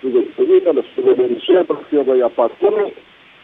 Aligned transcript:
Sudamericana, 0.00 0.80
la 0.80 0.82
Sudamericana, 0.94 1.80
fiora 1.90 2.16
ia 2.16 2.28
patulu, 2.28 2.90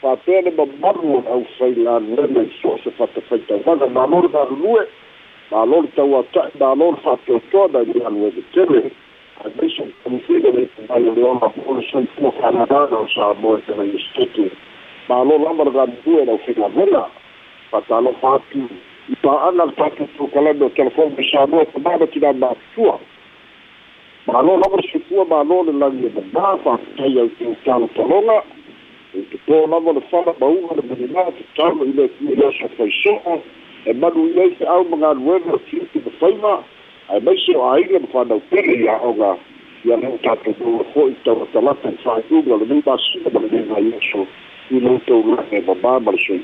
fa'apea 0.00 0.40
le 0.42 0.50
mamalu 0.50 1.22
au 1.32 1.44
failalena 1.58 2.42
i 2.42 2.50
so 2.60 2.78
se 2.84 2.90
fatafaitāuaga 2.98 3.88
mālolo 3.96 4.28
galulue 4.28 4.84
mālolo 5.50 5.88
tauata'i 5.96 6.52
mālolo 6.60 7.00
fa'apeotoa 7.04 7.68
nai 7.72 7.84
lealu 7.88 8.26
ege 8.28 8.42
tele 8.52 8.82
aemaiso 9.44 9.88
kamifina 10.04 10.52
lei 10.56 10.68
tamaio 10.76 11.14
le 11.16 11.24
ola 11.24 11.48
pole 11.56 11.82
soifua 11.90 12.32
fa'alagana 12.40 12.96
o 12.98 13.08
samoa 13.14 13.60
tana 13.66 13.84
iesu 13.88 14.12
tetu 14.18 14.50
mālolo 15.08 15.44
lava 15.44 15.64
le 15.64 15.72
galulue 15.78 16.24
lau 16.24 16.38
failalena 16.46 17.04
fa'atalofa 17.70 18.34
atu 18.36 18.68
i 19.08 19.16
pa'ana 19.24 19.64
le 19.64 19.72
fa'atutukalame 19.80 20.64
o 20.64 20.70
telefone 20.76 21.16
me 21.16 21.30
samoa 21.32 21.64
tamāna 21.72 22.12
tinā 22.12 22.36
matutua 22.36 23.00
malo 24.26 24.56
no 24.56 24.62
por 24.62 24.82
su 24.90 24.98
fuo 25.00 25.24
malo 25.24 25.64
le 25.64 25.72
la 25.72 25.88
vida 25.88 26.20
va 26.34 26.58
fa 26.58 26.78
que 26.96 27.12
yo 27.12 27.28
que 27.38 27.56
chalo 27.64 27.88
tolonga. 27.94 28.42
Y 29.14 29.22
que 29.22 29.66
no 29.66 29.80
por 29.80 30.02
fala 30.10 30.34
ba 30.38 30.46
le 30.48 30.94
de 30.96 31.08
nada 31.12 31.30
que 31.32 31.44
chalo 31.54 31.84
y 31.84 31.92
le 31.92 32.10
que 32.10 32.36
ya 32.36 32.50
se 32.52 32.68
fue 32.76 32.90
so 33.02 33.40
e 33.86 33.94
malo 33.94 34.26
le 34.34 34.46
ese 34.46 34.66
au 34.66 34.84
ngad 34.84 35.16
luego 35.16 35.58
que 35.58 35.78
tiene 35.78 35.86
que 35.92 36.10
faima 36.18 36.64
ai 37.08 37.20
mai 37.20 37.38
se 37.38 37.54
ai 37.54 37.84
le 37.84 38.00
fa 38.12 38.24
da 38.24 38.34
que 38.50 38.82
ya 38.82 38.98
oga 39.00 39.38
ya 39.84 39.96
no 39.96 40.18
ta 40.22 40.34
to 40.42 40.50
do 40.58 40.82
ho 40.92 41.08
y 41.08 41.14
to 41.22 41.46
ta 41.52 41.60
la 41.60 41.72
ta 41.74 41.90
fa 42.02 42.18
u 42.28 42.42
lo 42.42 42.56
le 42.58 42.82
ba 42.82 42.96
su 42.98 43.22
ba 43.30 43.40
le 43.40 43.62
ba 43.70 43.78
yo 43.78 43.98
so 44.10 44.26
no 44.70 44.98
to 45.06 45.22
la 45.22 45.42
que 45.48 45.60
ba 45.60 45.74
ba 45.74 46.00
ba 46.00 46.12
so 46.18 46.34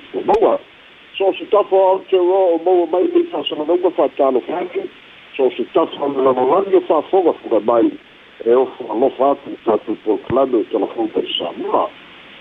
so 1.19 1.33
se 1.35 1.45
ta 1.51 1.65
fo 1.65 1.77
al 1.93 2.01
te 2.07 2.17
ro 2.17 2.55
o 2.55 2.59
mo 2.63 2.87
mai 2.87 3.11
le 3.11 3.25
fa 3.25 3.43
so 3.43 3.57
no 3.57 3.77
go 3.77 3.91
fa 3.91 4.09
ta 4.17 4.31
lo 4.31 4.39
fa 4.41 4.63
so 5.37 5.51
se 5.57 5.65
tasa 5.73 6.09
me 6.09 6.23
lavalavi 6.23 6.77
o 6.77 6.81
fa'afoga 6.81 7.33
fugamai 7.33 7.91
e 8.45 8.55
ofo 8.55 8.93
alofa 8.93 9.31
atu 9.31 9.51
le 9.51 9.57
tatou 9.65 9.97
proklame 10.05 10.57
o 10.57 10.65
telefou 10.65 11.09
mai 11.15 11.27
samoa 11.39 11.91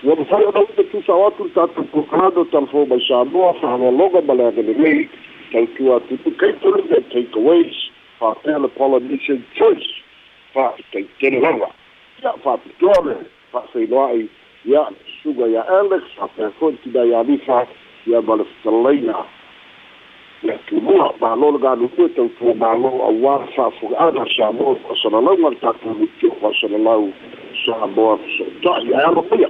ua 0.04 0.16
mafai 0.16 0.44
ona 0.44 0.60
uta 0.60 0.84
tusao 0.84 1.26
atu 1.26 1.44
le 1.44 1.50
tatou 1.50 1.84
proklame 1.84 2.36
o 2.36 2.44
telefou 2.44 2.86
mai 2.86 3.00
samoa 3.08 3.54
fa'alologa 3.54 4.20
ma 4.20 4.34
le 4.34 4.46
agelelei 4.46 5.08
tautua 5.52 5.96
atupu 5.96 6.30
kaitoliga 6.30 6.96
e 6.96 7.02
takeaways 7.02 7.76
fa'apea 8.18 8.58
le 8.58 8.68
polynesian 8.68 9.42
choice 9.54 9.90
fa'afitaitele 10.54 11.40
lava 11.40 11.68
ia 12.22 12.32
fa'apitoa 12.44 13.04
le 13.04 13.16
fa'afeiloa 13.52 14.08
ai 14.10 14.28
ia 14.64 14.86
suga 15.22 15.46
ia 15.46 15.68
alex 15.68 16.02
fa'apea 16.16 16.50
fo'i 16.58 16.76
tinai 16.82 17.14
alifa 17.14 17.66
ia 18.06 18.22
ma 18.22 18.36
le 18.36 18.44
fetalaina 18.44 19.14
tuma 20.66 21.12
balol 21.20 21.58
ganu 21.58 21.88
ko 21.94 22.08
tan 22.08 22.28
to 22.38 22.54
balo 22.58 22.90
awar 23.06 23.46
sa 23.54 23.70
fu 23.78 23.94
ada 23.94 24.24
sa 24.36 24.50
mo 24.52 24.74
sallallahu 25.02 25.38
alaihi 25.38 25.62
wa 25.62 25.74
sallam 25.78 26.08
ko 26.42 26.50
sallallahu 26.60 27.12
sahabo 27.64 28.18
so 28.38 28.44
ta 28.62 28.74
ya 28.90 29.06
ro 29.14 29.22
ko 29.22 29.36
ya 29.38 29.46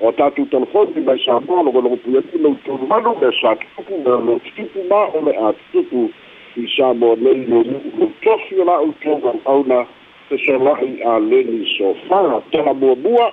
o 0.00 0.12
ta 0.14 0.30
tu 0.30 0.46
tan 0.54 0.62
ko 0.70 0.86
bi 0.94 1.00
ba 1.02 1.18
sa 1.26 1.40
mo 1.42 1.62
lo 1.66 1.74
lo 1.82 1.96
pu 1.98 2.14
ya 2.14 2.22
ti 2.30 2.38
lo 2.38 2.54
to 2.64 2.78
ma 2.86 3.02
lo 3.02 3.14
be 3.18 3.26
sa 3.42 3.56
ku 3.58 3.82
ku 3.82 3.98
na 4.06 4.22
lo 4.22 4.38
ti 4.38 4.62
ku 4.70 4.86
ma 4.86 5.10
o 5.10 5.18
me 5.20 5.34
a 5.34 5.50
tu 5.74 5.82
tu 5.90 6.06
i 6.54 6.66
sa 6.76 6.94
mo 6.94 7.14
le 7.18 7.34
lo 7.50 7.64
ku 7.66 8.06
to 8.22 8.32
si 8.46 8.54
la 8.62 8.78
u 8.78 8.94
to 9.02 9.18
ga 9.18 9.34
au 9.50 9.66
na 9.66 9.82
te 10.30 10.38
sa 10.46 10.54
la 10.62 10.78
i 10.78 11.02
a 11.02 11.18
le 11.18 11.42
ni 11.42 11.66
so 11.74 11.94
fa 12.06 12.22
ta 12.54 12.62
la 12.62 12.72
bo 12.74 12.94
bua 12.94 13.32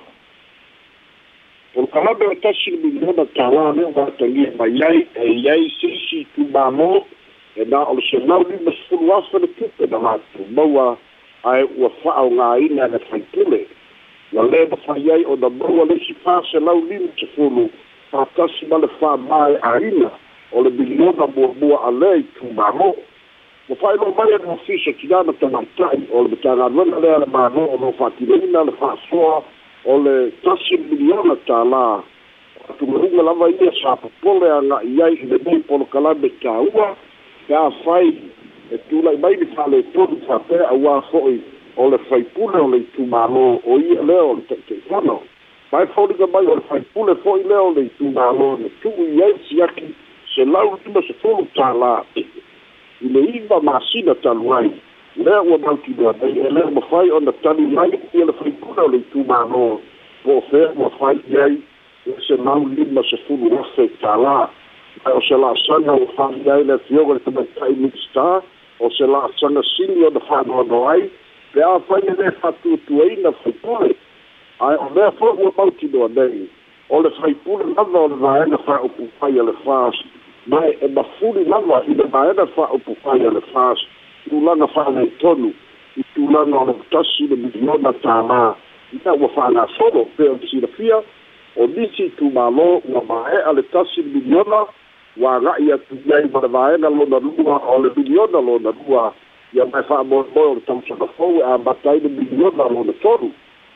والقلابة 1.78 2.34
تشرب 2.34 2.84
من 2.84 3.04
هنا 3.04 3.22
الطعام 3.22 3.78
وتليه 3.96 4.52
ما 4.60 4.66
ياي 4.66 5.06
ياي 5.16 5.68
سي 5.80 5.97
ni 6.12 6.24
ma 6.24 6.24
yai 6.24 6.24
e 6.24 6.24
yai 6.24 6.24
sisi 6.24 6.26
tu 6.34 6.44
ba 6.52 6.70
mo 6.70 7.06
e 7.56 7.64
na 7.64 7.82
o 7.84 8.00
se 8.00 8.18
na 8.26 8.38
ni 8.38 8.56
ma 8.64 8.72
fu 8.88 8.96
wa 9.06 9.22
fa 9.22 9.38
de 9.38 9.46
tupe 9.46 9.86
na 9.90 9.98
ma 9.98 10.18
tu 10.32 10.44
mo 10.54 10.64
wa 10.64 10.96
ai 11.44 11.62
o 11.62 11.88
fa 12.02 12.22
o 12.22 12.30
nga 12.30 12.58
ina 12.58 12.88
na 12.88 12.98
fa 12.98 13.18
tule 13.32 13.66
wa 14.32 14.42
le 14.42 14.66
ba 14.66 14.76
fa 14.76 14.96
yai 14.98 15.24
o 15.24 15.36
da 15.36 15.48
mo 15.48 15.84
le 15.84 15.98
si 16.06 16.14
fa 16.24 16.42
se 16.50 16.58
la 16.60 16.72
u 16.72 16.84
ni 16.84 17.08
te 17.16 17.26
fu 17.34 17.70
fa 18.10 18.26
tasi 18.36 18.66
ma 18.66 18.78
le 18.78 18.88
fa 19.00 19.16
mai 19.16 19.56
a 19.62 19.78
ina 19.80 20.10
o 20.52 20.62
le 20.62 20.70
biliona 20.70 21.26
mo 21.26 21.54
mo 21.60 21.76
a 21.76 21.90
le 21.90 22.22
tu 22.34 22.46
ba 22.54 22.72
mo 22.72 22.94
mo 23.68 23.74
fai 23.74 23.96
lo 23.96 24.14
mai 24.16 24.32
no 24.44 24.56
fisa 24.64 24.92
ki 24.92 25.06
dana 25.06 25.32
tana 25.32 25.62
tai 25.76 26.06
o 26.12 26.22
le 26.22 26.36
tana 26.40 26.68
rana 26.68 26.98
le 27.00 27.14
ala 27.14 27.26
ma 27.26 27.48
no 27.48 27.76
no 27.80 27.92
fa 27.92 28.10
ki 28.16 28.24
na 28.52 28.62
le 28.64 28.72
o 29.84 29.96
le 29.98 30.32
tasi 30.42 30.76
miliona 30.78 31.36
la 32.68 32.74
tu 32.74 32.86
runga 32.86 33.22
lava 33.22 33.50
ia 33.50 33.72
sa 33.82 33.96
pole 33.96 34.50
anga 34.50 34.82
ia 34.82 35.08
i 35.08 35.26
le 35.26 35.38
nei 35.44 35.58
polo 35.58 35.84
kalambe 35.84 36.28
ka 36.42 36.60
ua 36.60 36.96
ka 37.48 37.70
fai 37.84 38.08
e 38.70 38.78
tu 38.88 39.02
lai 39.02 39.16
mai 39.16 39.36
le 39.36 39.82
todo 39.94 40.16
fa 40.26 40.38
pe 40.38 40.56
a 40.56 40.74
ua 40.74 41.02
foi 41.10 41.40
o 41.76 41.88
le 41.88 41.98
fai 42.08 42.22
pule 42.34 42.60
o 42.60 42.68
le 42.68 42.80
tu 42.96 43.06
malo 43.06 43.60
o 43.64 43.78
ia 43.78 44.02
le 44.02 44.20
o 44.20 44.34
le 44.34 44.42
te 44.48 44.56
te 44.68 44.74
wano 44.90 45.22
mai 45.72 45.86
o 45.96 46.06
le 46.06 46.60
fai 46.68 46.80
pule 46.92 47.14
foi 47.22 47.42
le 47.42 47.56
o 47.56 47.70
le 47.72 47.88
tu 47.98 48.10
malo 48.10 48.58
le 48.60 48.70
tu 48.82 48.90
ia 49.16 49.26
si 49.48 49.62
aki 49.62 49.94
se 50.34 50.44
lau 50.44 50.76
tuma 50.84 51.00
se 51.02 51.14
la 51.80 52.04
i 52.16 52.26
le 53.00 53.20
iva 53.20 53.60
masina 53.60 54.14
talu 54.14 54.52
ai 54.54 54.70
lea 55.16 55.42
ua 55.42 55.58
mautinoa 55.58 56.14
e 56.22 56.50
lea 56.50 56.70
mafai 56.70 57.10
ona 57.10 57.32
tali 57.32 57.66
mai 57.66 57.90
ia 58.12 58.24
le 58.24 58.32
faipuna 58.32 58.82
o 58.82 58.88
le 58.88 58.98
itumālo 58.98 59.80
po 60.24 60.44
ai 60.52 61.56
Deze 62.08 62.36
man 62.36 62.74
liep 62.74 62.90
maar 62.92 63.04
ze 63.04 63.18
voelde 63.26 63.48
nog 63.54 63.66
steeds 63.72 64.00
daar. 64.00 64.50
Og 65.04 65.22
så 65.22 65.36
lader 65.36 65.54
sådan 65.54 65.86
nogle 65.86 66.06
fra 66.16 66.32
de 66.32 66.44
der 66.44 66.54
ellers 66.54 66.90
jorden, 66.90 67.20
som 67.24 67.34
man 67.34 67.46
tager 67.54 67.72
i 67.72 67.74
mit 67.74 67.98
star. 67.98 68.42
Og 68.80 68.90
så 68.92 69.06
lader 69.06 69.32
sådan 69.34 69.54
nogle 69.54 69.68
senior 69.76 70.10
fra 70.28 70.42
Norge. 70.42 71.10
Det 71.54 71.62
er 71.62 71.80
for 71.86 71.96
en 71.96 72.20
af 72.26 72.32
fra 72.40 72.52
du 72.62 72.70
du 72.88 73.00
er 73.00 73.08
en 73.10 73.26
af 73.26 73.34
fra 73.42 73.50
du. 73.62 73.94
Ej, 74.66 74.74
og 74.82 74.88
hvad 74.94 75.10
får 75.18 75.32
du 75.36 75.50
bare 75.56 75.70
til 75.80 75.90
noget 75.94 76.16
dag? 76.16 76.34
Og 76.90 77.04
det 77.04 77.12
fra 77.18 77.26
i 77.28 77.36
bule 77.44 77.64
lader, 77.76 77.98
og 78.04 78.10
det 78.10 78.20
var 78.20 78.44
en 78.44 78.52
af 78.52 78.60
fra 78.66 78.76
og 78.84 78.90
på 78.96 79.02
fej 79.18 79.28
eller 79.28 79.56
fra 79.64 79.76
os. 79.88 79.98
Nej, 80.46 80.68
en 80.82 80.98
af 80.98 81.06
fulde 81.18 81.42
lader, 81.52 81.80
i 81.90 81.92
det 82.00 82.12
var 82.12 82.24
en 82.30 82.38
af 82.38 82.48
fra 82.54 82.64
og 82.74 82.80
på 82.86 82.92
fej 83.02 83.18
eller 83.28 83.44
fra 83.52 83.62
os. 83.72 83.82
Du 84.30 84.36
lader 84.46 84.68
fra 84.74 84.82
en 84.90 85.10
tonu. 85.20 85.50
I 86.00 86.02
du 86.16 86.22
lader, 86.34 86.56
og 86.60 86.66
det 86.68 86.74
er 86.74 86.96
tassine 86.96 87.36
millioner, 87.44 87.92
der 88.02 88.12
er 88.20 88.26
meget. 88.34 88.54
I 88.92 88.96
der 89.04 89.14
var 89.20 89.30
fra 89.34 89.48
en 89.50 89.56
af 89.56 89.68
solo, 89.76 90.02
det 90.16 90.26
er 90.26 90.30
om 90.30 90.42
sine 90.42 90.68
fire. 90.76 91.00
Nisi 91.66 92.12
tumālō 92.18 92.68
ua 92.88 93.02
mae'a 93.08 93.52
le 93.52 93.62
tasi 93.72 94.02
miliona 94.02 94.66
ua 95.16 95.36
aga'i 95.36 95.72
atu 95.72 95.96
ai 96.14 96.28
ma 96.32 96.40
le 96.40 96.48
vaega 96.48 96.90
lona 96.90 97.18
lua 97.18 97.56
o 97.66 97.78
le 97.82 97.90
miliona 97.96 98.40
lona 98.40 98.70
lua 98.70 99.12
ia 99.52 99.64
mai 99.66 99.82
fa'amoemoe 99.82 100.46
o 100.46 100.54
le 100.54 100.60
tausagafou 100.60 101.40
e 101.40 101.42
amata 101.42 101.90
ai 101.90 102.00
le 102.00 102.08
miliona 102.08 102.68
lona 102.70 102.92
tolu 103.02 103.30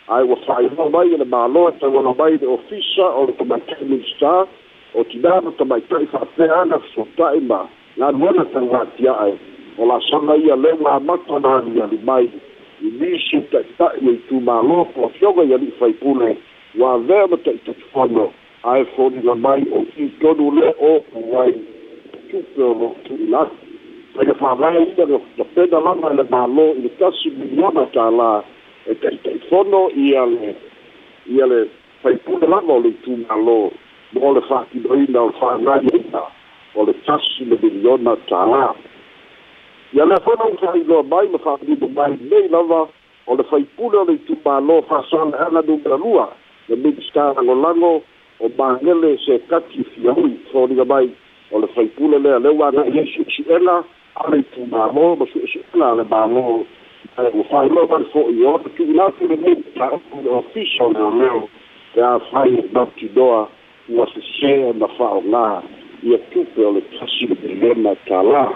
ae 0.09 0.23
ua 0.23 0.37
fa'ailoa 0.47 0.91
mai 0.91 1.15
e 1.15 1.17
le 1.17 1.25
mālo 1.25 1.69
e 1.69 1.73
tauala 1.81 2.15
mai 2.15 2.39
le 2.39 2.47
ofisa 2.47 3.07
o 3.19 3.27
le 3.27 3.33
tamakai 3.33 3.85
minstar 3.85 4.47
o 4.95 5.05
tinana 5.05 5.51
tamaita'i 5.59 6.07
fa'apea 6.07 6.61
ana 6.63 6.79
fesota'i 6.79 7.41
ma 7.41 7.67
galuana 7.97 8.45
tauatia'e 8.45 9.35
o 9.79 9.87
la'asaga 9.87 10.37
ia 10.37 10.57
le 10.57 10.73
ua 10.73 10.95
amata 10.95 11.39
na 11.39 11.57
aniali 11.57 11.99
mai 12.05 12.31
i 12.83 12.91
nisi 13.01 13.43
ta'ita'i 13.51 14.09
ai 14.09 14.19
tumālō 14.31 14.87
po 14.95 15.07
afioga 15.11 15.43
ia 15.43 15.59
li'i 15.59 15.75
faipule 15.81 16.37
ua 16.75 16.95
avea 16.95 17.27
ma 17.27 17.37
ta'itaʻifono 17.37 18.31
ae 18.65 18.85
foliga 18.97 19.35
mai 19.35 19.65
o 19.73 19.85
kitonu 19.93 20.51
le 20.57 20.75
opu 20.81 21.21
ai 21.41 21.53
tupe 22.31 22.63
o 22.63 22.75
lo 22.75 22.89
tu'ilaki 23.05 23.57
aia 24.21 24.35
fa'avae 24.35 24.83
ina 24.83 25.05
le 25.05 25.19
tapena 25.37 25.81
lava 25.81 26.13
e 26.13 26.17
le 26.17 26.25
mālō 26.33 26.67
i 26.77 26.83
le 26.83 26.91
tasi 26.97 27.31
miliona 27.37 27.85
tālā 27.93 28.43
e 28.89 28.95
ta'itaʻifono 28.95 29.83
ia 29.97 30.25
le 30.27 30.55
ia 31.29 31.47
le 31.47 31.69
faipule 32.03 32.47
lava 32.49 32.73
o 32.73 32.81
le 32.81 32.89
itumālō 32.97 33.59
mo 34.17 34.33
le 34.33 34.41
fa'atinoina 34.49 35.21
o 35.21 35.29
le 35.29 35.39
fa'agaiina 35.41 36.23
o 36.75 36.85
le 36.89 36.95
tasi 37.05 37.45
le 37.53 37.59
miliona 37.63 38.17
tālā 38.33 38.75
ia 39.93 40.05
le 40.09 40.21
fona 40.25 40.49
u 40.49 40.57
fa'ailoa 40.57 41.03
mai 41.03 41.29
ma 41.29 41.39
fa'alino 41.39 41.89
mai 41.89 42.17
nei 42.31 42.49
lava 42.49 42.87
o 43.27 43.37
le 43.37 43.45
faipule 43.45 43.99
o 43.99 44.05
le 44.09 44.17
itumālō 44.21 44.85
fa'asale'aga 44.89 45.67
numera 45.69 46.01
lua 46.01 46.33
le 46.73 46.77
ministar 46.77 47.35
lagolago 47.37 48.03
o 48.41 48.49
magele 48.59 49.19
se 49.27 49.39
kati 49.39 49.85
fiaui 49.85 50.41
foliga 50.53 50.85
mai 50.85 51.11
o 51.51 51.59
le 51.61 51.67
faipule 51.75 52.19
lea 52.19 52.39
leu 52.39 52.65
aga'i 52.65 52.99
ai 52.99 53.07
su'esu'ega 53.13 53.85
a 54.17 54.31
le 54.31 54.39
itumālō 54.41 55.05
ma 55.19 55.27
su'esu'ega 55.33 55.87
a 55.91 55.95
le 56.01 56.05
mālō 56.13 56.65
ua 57.35 57.45
fa'ailoa 57.51 57.87
mai 57.93 58.05
fo'i 58.13 58.45
o 58.45 58.59
te 58.65 58.71
tu'una 58.77 59.05
atu 59.05 59.29
lenei 59.29 59.57
ta'upu 59.77 60.23
le 60.25 60.31
ofisa 60.31 60.85
o 60.85 60.93
leo 60.93 61.11
leo 61.21 61.49
pe 61.95 62.01
a 62.01 62.19
fai 62.31 62.65
mautinoa 62.73 63.49
ua 63.89 64.07
sesea 64.15 64.73
na 64.73 64.89
fa'aogā 64.97 65.45
ia 66.03 66.19
tupe 66.33 66.65
o 66.65 66.73
le 66.73 66.83
tasi 66.97 67.29
le 67.29 67.37
pelena 67.37 67.93
tālā 68.09 68.47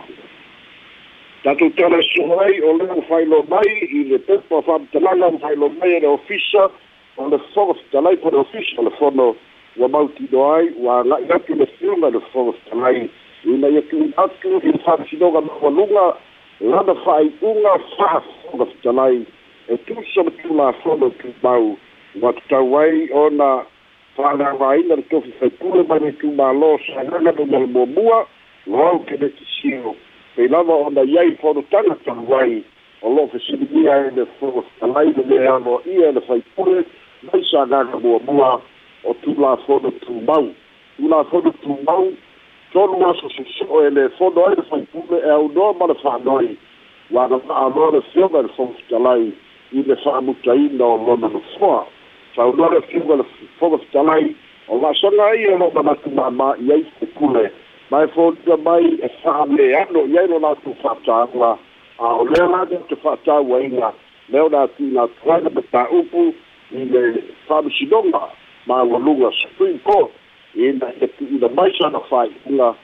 tatou 1.45 1.71
tala 1.77 2.01
so'o 2.15 2.41
ai 2.41 2.65
o 2.65 2.73
lea 2.81 2.97
ua 2.97 3.07
fa'ailoa 3.13 3.45
mai 3.53 3.77
i 3.93 4.05
le 4.09 4.19
pepa 4.19 4.63
fa'amatalaga 4.63 5.29
ua 5.29 5.39
fa'ailoa 5.45 5.77
mai 5.77 5.93
e 5.99 6.01
le 6.01 6.09
ofisa 6.17 6.71
on 7.19 7.31
the 7.31 7.39
fourth 7.55 7.79
July 7.93 8.17
kuna 8.17 8.39
official 8.39 8.85
mfano 8.85 9.37
wa 9.77 9.89
Mount 9.89 10.31
Doai 10.31 10.71
wa 10.79 11.05
ngati 11.05 11.55
le 11.55 11.67
singa 11.79 12.11
le 12.11 12.21
fourth 12.33 12.57
July 12.71 13.11
ina 13.45 13.69
yekin 13.69 14.13
atu 14.17 14.61
in 14.63 14.79
fasilo 14.79 15.31
ga 15.31 15.41
walunga 15.63 16.17
lada 16.61 16.95
fai 17.05 17.33
unga 17.43 17.79
fa 17.97 18.23
fourth 18.51 18.83
July. 18.83 19.27
E 19.69 19.77
tu 19.77 19.95
sobe 20.15 20.31
tu 20.43 20.55
la 20.55 20.73
fono 20.73 21.11
tu 21.11 21.35
bau 21.43 21.77
wa 22.21 22.33
tawai 22.49 23.09
ona 23.13 23.65
fana 24.17 24.55
vai 24.59 24.83
na 24.89 24.97
to 25.11 25.21
fa 25.41 25.51
tu 25.51 25.75
le 25.75 25.83
bani 25.85 26.13
tu 26.13 26.31
malo 26.33 26.79
sa 26.87 27.03
na 27.03 27.33
tu 27.33 27.45
mo 27.47 27.87
bua 27.87 28.27
lo 28.67 28.99
ke 29.07 29.17
de 29.17 29.33
sio 29.61 29.97
pe 30.37 30.49
lava 30.49 30.73
ona 30.73 31.03
yai 31.03 31.37
fono 31.41 31.63
tanga 31.71 31.97
tawai 32.05 32.65
o 33.03 33.09
lo 33.15 33.27
fa 33.27 33.39
sibi 33.39 33.67
ia 33.83 34.07
e 34.07 34.11
le 34.17 34.27
fourth 34.39 34.67
July 34.81 35.13
le 35.29 35.49
amo 35.49 35.81
ia 35.85 36.13
le 36.13 36.21
fai 36.21 36.43
pure 36.55 36.85
mai 37.23 37.45
sagaga 37.51 37.97
muamua 37.99 38.61
o 39.05 39.15
tulafono 39.15 39.91
tumau 39.91 40.55
tulafono 40.97 41.51
tumau 41.63 42.13
tolu 42.73 43.07
aso 43.07 43.29
soso'o 43.29 43.87
e 43.87 43.91
le 43.91 44.09
fono 44.19 44.45
ai 44.47 44.57
le 44.57 44.63
faipule 44.63 45.19
e 45.21 45.31
aunoa 45.31 45.73
ma 45.79 45.87
le 45.87 45.95
fa'anoi 45.95 46.57
ua 47.11 47.29
na 47.29 47.39
fa'aloa 47.39 47.91
le 47.93 48.01
fioga 48.13 48.43
le 48.43 48.49
fofotalai 48.49 49.33
i 49.73 49.83
le 49.83 49.97
fa'amutaina 49.97 50.85
o 50.85 50.97
lona 51.07 51.29
nofoa 51.29 51.87
saunoa 52.35 52.75
le 52.75 52.81
fioga 52.83 53.17
le 53.17 53.25
fofotalai 53.59 54.37
o 54.69 54.81
la'asaga 54.81 55.25
ai 55.25 55.45
e 55.45 55.59
lo 55.59 55.71
manatu 55.71 56.11
mamā 56.11 56.57
i 56.59 56.73
ai 56.73 56.85
kule 57.15 57.51
mae 57.91 58.09
folia 58.09 58.57
mai 58.57 58.99
e 59.01 59.09
fa'aleano 59.23 60.07
i 60.07 60.19
ai 60.19 60.29
lo 60.29 60.39
latou 60.39 60.75
fa'atāua 60.83 61.57
a 61.99 62.07
o 62.21 62.25
lea 62.25 62.49
lage 62.51 62.79
te 62.89 62.97
fa'atāuaiga 62.97 63.93
lea 64.29 64.45
o 64.45 64.49
na 64.49 64.67
tuina 64.77 65.07
atuaina 65.07 65.51
me 65.51 65.63
tā'upu 65.73 66.35
i 66.73 66.85
le 66.85 67.23
fa'amasinoga 67.47 68.29
ma 68.67 68.83
ualuga 68.83 69.31
supreme 69.43 69.79
court 69.85 70.11
ina 70.55 70.93
e 71.01 71.07
tu'uina 71.07 71.49
mai 71.55 71.73
sana 71.79 72.01
fa'ai'uga 72.01 72.75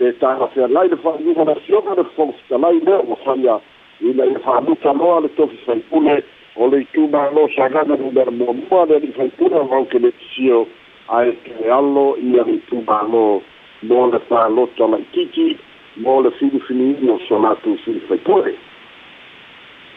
e 0.00 0.12
tagafeagai 0.12 0.88
le 0.88 0.96
fa'aiuga 0.96 1.44
le 1.44 1.54
fioga 1.66 1.94
le 1.94 2.04
fofotalai 2.16 2.80
lea 2.80 3.00
ua 3.00 3.16
faia 3.24 3.60
ina 4.00 4.24
ia 4.24 4.38
fa'amuta 4.38 4.92
loa 4.92 5.20
le 5.20 5.28
tofi 5.28 5.56
faipule 5.66 6.24
o 6.56 6.68
le 6.68 6.80
itumālo 6.82 7.48
sagaga 7.56 7.96
lumera 7.96 8.30
muamua 8.30 8.86
le 8.86 8.96
ali'i 8.96 9.12
faipule 9.12 9.56
o 9.56 9.64
mau 9.64 9.84
keletesio 9.84 10.66
ae 11.08 11.32
ke 11.32 11.70
alo 11.72 12.16
ia 12.18 12.44
le 12.44 12.52
itumālo 12.60 13.42
mo 13.82 14.06
le 14.12 14.18
fālota 14.28 14.88
la'itiiti 14.90 15.56
mo 15.96 16.20
le 16.22 16.30
filifiliini 16.30 17.10
o 17.10 17.18
so 17.28 17.38
latou 17.38 17.78
fili 17.84 18.00
faipule 18.08 18.54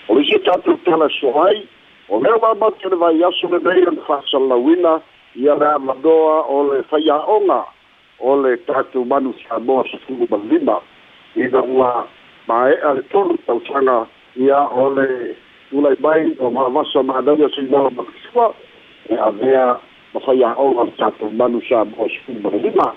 o 0.07 0.15
le 0.15 0.21
isia 0.21 0.39
tatou 0.39 0.77
tala 0.85 1.09
so 1.19 1.33
O 2.09 2.19
mea 2.21 2.37
wā 2.37 2.51
matu 2.61 2.89
le 2.89 2.97
vai 3.01 3.23
aso 3.23 3.47
le 3.49 3.59
nei 3.65 3.81
an 3.89 3.95
whasalawina 4.05 4.99
i 5.35 5.47
a 5.49 5.55
rea 5.57 5.79
madoa 5.79 6.35
o 6.53 6.63
le 6.67 6.83
whaiaonga 6.91 7.63
o 8.19 8.35
le 8.41 8.51
tātou 8.67 9.05
manu 9.09 9.33
Samoa 9.41 9.83
sa 9.89 9.97
tūru 10.05 10.27
malima 10.29 10.77
i 11.35 11.49
na 11.49 11.63
ua 11.63 12.05
mae 12.47 12.75
a 12.85 12.93
le 12.93 13.01
tonu 13.09 13.37
tautanga 13.47 14.05
i 14.37 14.51
a 14.53 14.61
o 14.69 14.85
le 14.93 15.07
tulai 15.71 15.95
mai 15.99 16.29
o 16.39 16.51
maawasa 16.51 17.03
maanaia 17.03 17.49
sinawa 17.55 17.89
makisua 17.89 18.53
e 19.09 19.17
a 19.17 19.31
mea 19.31 19.65
ma 20.13 20.21
whaiaonga 20.27 20.85
le 20.85 20.95
tātou 21.01 21.33
manu 21.33 21.61
Samoa 21.65 22.05
sa 22.05 22.21
tūru 22.27 22.45
malima 22.45 22.91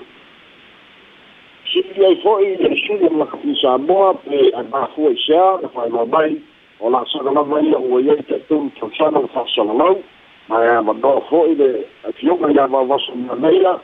Sili 1.72 2.04
ai 2.04 2.20
fo'i 2.20 2.54
le 2.60 2.76
suri 2.84 3.08
o 3.08 3.16
makapi 3.24 3.56
Samoa 3.62 4.12
pe 4.20 4.52
a 4.52 4.62
māfua 4.68 5.16
i 5.16 5.18
sea 5.24 5.48
na 5.64 5.72
whaimau 5.72 6.06
mai 6.12 6.36
o 6.80 6.90
la'asaga 6.90 7.30
lava 7.30 7.60
ia 7.62 7.78
ua 7.78 8.00
iai 8.00 8.22
ta'itulu 8.22 8.70
tausaga 8.80 9.20
le 9.20 9.28
fa'asalalau 9.28 10.02
ma 10.48 10.64
e 10.64 10.68
amanoa 10.68 11.20
fo'i 11.28 11.54
le 11.54 11.86
afioga 12.08 12.50
ia 12.52 12.66
vaovasa 12.66 13.14
manaia 13.14 13.80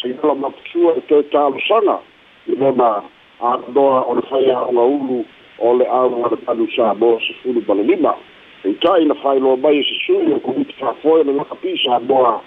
seinola 0.00 0.34
mapusua 0.34 0.96
e 0.96 1.00
toe 1.00 1.22
talosaga 1.22 1.98
i 2.46 2.56
lona 2.56 3.02
amanoa 3.40 4.04
o 4.04 4.14
le 4.14 4.22
faiaʻoga 4.28 4.84
ulu 4.84 5.24
o 5.58 5.74
le 5.78 5.86
auga 5.88 6.28
le 6.30 6.36
panu 6.36 6.68
samoa 6.76 7.20
sefulu 7.20 7.62
ma 7.68 7.74
le 7.74 7.82
lima 7.82 8.14
eita'i 8.64 9.04
na 9.04 9.14
failoa 9.14 9.56
mai 9.56 9.78
e 9.78 9.84
sesui 9.84 10.32
o 10.32 10.40
komiti 10.40 10.74
fa'afoe 10.80 11.24
le 11.24 11.32
lakapi 11.32 11.78
samoa 11.84 12.40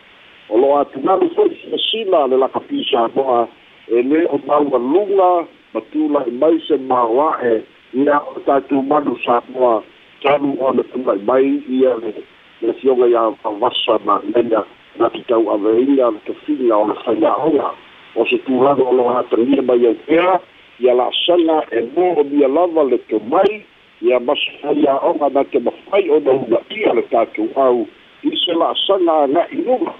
o 0.50 0.58
lo'o 0.58 0.78
atunalu 0.80 1.30
fo'i 1.36 1.56
silasila 1.62 2.28
le 2.28 2.38
lakapi 2.38 2.86
samoa 2.92 3.48
e 3.88 4.02
lē 4.02 4.28
o 4.30 4.38
maualuga 4.46 5.48
ma 5.74 5.82
tula'i 5.92 6.32
mai 6.32 6.60
se 6.68 6.78
maoa'e 6.78 7.64
ia 7.94 8.20
o 8.20 8.40
tatou 8.46 8.82
manu 8.82 9.18
samoa 9.26 9.84
talu 10.22 10.58
o 10.60 10.72
le 10.74 10.84
tula'i 10.84 11.20
mai 11.24 11.64
ia 11.70 11.96
le 12.02 12.14
le 12.62 12.74
fioga 12.74 13.08
ia 13.08 13.32
avasa 13.44 14.00
ma 14.06 14.20
lena 14.36 14.64
na 15.00 15.10
te 15.10 15.24
tau 15.28 15.50
aveina 15.52 16.12
le 16.12 16.20
tafina 16.26 16.78
o 16.78 16.88
le 16.88 16.96
faiaʻoga 17.06 17.72
o 18.16 18.26
se 18.26 18.38
tulaga 18.46 18.84
o 18.84 18.92
loa 18.92 19.20
atagia 19.20 19.62
mai 19.62 19.86
au 19.88 20.40
ia 20.80 20.94
la'asaga 20.94 21.64
e 21.72 21.82
mo 21.96 22.14
o 22.20 22.24
mia 22.24 22.48
lava 22.48 22.84
le 22.84 22.98
tomai 23.10 23.64
ia 24.02 24.20
masa 24.20 24.52
faiaʻoga 24.62 25.30
na 25.34 25.44
te 25.44 25.60
mafai 25.60 26.10
ona 26.10 26.32
unaʻia 26.32 26.94
le 26.96 27.04
tatou 27.12 27.50
au 27.56 27.88
i 28.24 28.36
se 28.36 28.54
la'asaga 28.54 29.24
aga'i 29.24 29.64
luma 29.64 29.94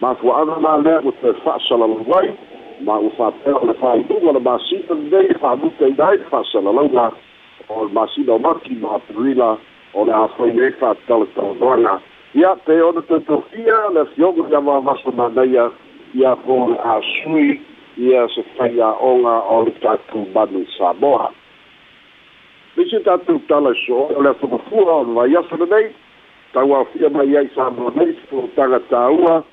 mafua'aga 0.00 0.56
na 0.60 0.76
lea 0.76 1.00
ua 1.04 1.12
te 1.20 1.32
fa'asalalau 1.44 2.14
ai 2.18 2.32
ma 2.80 2.98
ua 2.98 3.10
fa'apea 3.16 3.54
o 3.54 3.66
le 3.66 3.74
fa'ailuga 3.74 4.32
le 4.32 4.40
masina 4.40 4.94
lenei 4.94 5.34
fa'amuta 5.40 5.88
ina 5.88 6.08
ai 6.08 6.18
fa'asalalauga 6.30 7.12
o 7.68 7.84
le 7.84 7.92
masina 7.92 8.32
o 8.32 8.38
maki 8.38 8.74
ma 8.80 8.96
aperila 8.96 9.58
o 9.94 10.04
le 10.04 10.12
afai 10.12 10.50
ai 10.60 10.72
fa'atala 10.80 11.26
taunoaga 11.34 12.00
ia 12.34 12.56
pe 12.66 12.82
ona 12.82 13.02
tatofia 13.02 13.88
le 13.94 14.04
fioga 14.14 14.42
ia 14.50 14.60
vavasa 14.60 15.10
manaia 15.10 15.70
ia 16.14 16.36
po 16.36 16.68
le 16.68 16.78
asui 16.78 17.60
ia 17.96 18.28
se 18.28 18.42
faiaʻoga 18.56 19.34
o 19.50 19.62
le 19.64 19.72
tatou 19.80 20.26
manu 20.34 20.66
samoa. 20.78 21.30
Lisi 22.76 22.98
tatou 23.04 23.38
tala 23.48 23.74
so 23.86 24.10
o 24.10 24.22
le 24.22 24.30
afafua 24.30 24.94
o 25.00 25.04
le 25.04 25.14
vaiasa 25.14 25.56
lenei 25.56 25.94
tauafia 26.52 27.10
mai 27.10 27.36
ai 27.36 27.48
samoa 27.54 27.92
nei 27.94 28.14
sefolotaga 28.14 28.80
tāua 28.90 29.44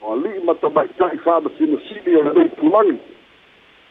o 0.00 0.12
ali'i 0.12 0.42
matamaita'i 0.44 1.18
fa'amasinosili 1.24 2.16
o 2.16 2.22
lenei 2.22 2.48
tulagi 2.58 2.98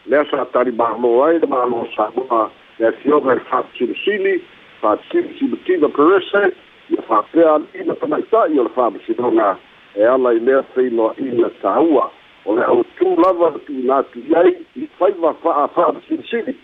lea 0.06 0.26
sa 0.30 0.46
tali 0.52 0.72
mālō 0.72 1.12
ai 1.24 1.40
le 1.40 1.48
samoa 1.96 2.52
le 2.80 2.92
fioga 2.92 3.34
e 3.36 3.40
fa'amasinosili 3.40 4.42
fa'atisimasima 4.82 5.90
perese 5.90 6.54
ia 6.90 7.02
fa'apea 7.02 7.54
ali'i 7.56 7.84
matamaita'i 7.84 8.60
o 8.60 8.64
le 8.64 8.70
fa'amasinoga 8.76 9.58
e 9.96 10.04
ala 10.04 10.34
i 10.34 10.40
lea 10.40 10.64
feiloa'ina 10.76 11.50
tāua 11.62 12.12
o 12.46 12.56
le 12.56 12.62
autū 12.62 13.16
lava 13.24 13.50
le 13.56 13.60
tu'una 13.66 13.98
atu 14.04 14.20
i 14.20 14.36
ai 14.36 14.54
i 14.76 14.88
faiva 15.00 15.34
fa'a 15.44 15.68
fa'amasinosili 15.76 16.56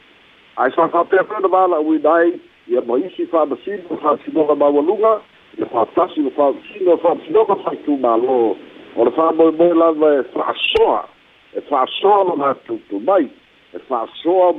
ae 0.58 0.72
sa 0.76 0.88
fa'apea 0.88 1.24
pena 1.24 1.48
vala'uina 1.48 2.14
ai 2.14 2.40
ia 2.68 2.82
mo 2.82 2.98
isi 2.98 3.26
fa'amasino 3.26 3.98
fa'amasinoga 4.02 4.56
maualuga 4.56 5.22
ia 5.58 5.66
fa'atasi 5.66 6.22
le 6.22 6.32
fa'amasino 6.32 6.98
fa'amasinoga 6.98 7.56
faitumālō 7.66 8.38
o 8.96 9.06
le 9.06 9.12
fa'amoemoe 9.12 9.74
lava 9.74 10.14
e 10.20 10.24
fa'asoa 10.34 11.06
e 11.58 11.62
fa'asoa 11.62 12.24
lona 12.24 12.54
atutu 12.54 13.00
mai 13.00 13.26
e 13.26 13.30
fa'asoa 13.30 13.41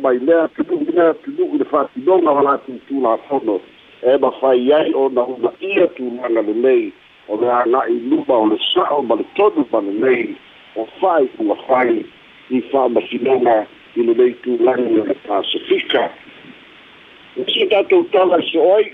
mai 0.03 0.19
lea 0.19 0.49
tunu'u 0.49 0.87
lea 0.93 1.15
tunu'u 1.15 1.59
le 1.59 1.65
fa'atinoga 1.65 2.31
o 2.31 2.43
latutu 2.43 3.01
lafono 3.01 3.61
e 4.03 4.17
mafai 4.19 4.73
ai 4.73 4.95
ona 4.95 5.23
una 5.25 5.53
ia 5.61 5.87
tulaga 5.87 6.43
lelei 6.43 6.93
o 7.29 7.37
le 7.37 7.53
aga'i 7.53 8.01
luma 8.09 8.35
o 8.35 8.47
le 8.47 8.59
sa'o 8.75 9.03
ma 9.03 9.15
le 9.15 9.25
tonu 9.37 9.67
ma 9.73 9.81
lelei 9.81 10.37
o 10.77 10.87
fa'ai 11.01 11.29
kuga 11.37 11.55
fai 11.69 12.05
i 12.51 12.61
fa'amasinoga 12.61 13.67
i 13.97 14.03
lenei 14.03 14.35
tulagi 14.43 15.01
o 15.01 15.05
le 15.05 15.15
pasifika 15.15 16.11
isi 17.37 17.67
tatou 17.67 18.05
tala 18.13 18.39
i 18.39 18.51
so 18.51 18.75
ai 18.75 18.93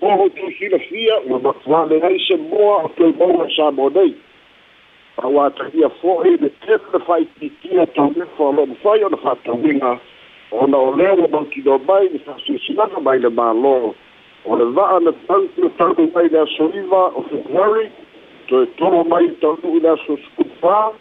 mo 0.00 0.16
ho 0.16 0.28
tusilafia 0.28 1.20
ua 1.26 1.38
mafuale 1.38 2.02
ai 2.02 2.18
se 2.28 2.36
moa 2.36 2.84
o 2.84 2.88
toe 2.88 3.12
maua 3.18 3.50
sa 3.56 3.70
mo 3.70 3.90
nei 3.90 4.14
aua 5.22 5.50
tagia 5.50 5.88
fo'i 6.00 6.36
le 6.36 6.50
tele 6.64 6.80
le 6.92 6.98
fa'aitiitia 7.06 7.86
taulefa 7.86 8.44
o 8.44 8.52
lo'o 8.52 8.66
mafai 8.66 9.04
ona 9.04 9.16
fa'atauiga 9.16 9.98
ona 10.50 10.76
o 10.78 10.96
lea 10.96 11.14
ua 11.14 11.28
mautino 11.28 11.78
mai 11.88 12.08
le 12.08 12.18
fa'asuasinaga 12.18 13.00
mai 13.00 13.18
le 13.18 13.28
mālō 13.28 13.94
o 14.44 14.56
le 14.56 14.64
va'a 14.64 15.00
na 15.00 15.12
tautu 15.26 15.70
tau 15.78 15.94
mai 16.14 16.28
le 16.28 16.38
asoliva 16.40 17.02
o 17.14 17.24
februari 17.30 17.90
toe 18.48 18.66
tolo 18.76 19.04
mai 19.04 19.28
taunu'u 19.40 19.80
le 19.80 19.88
aso 19.92 20.16
sukupā. 20.24 20.92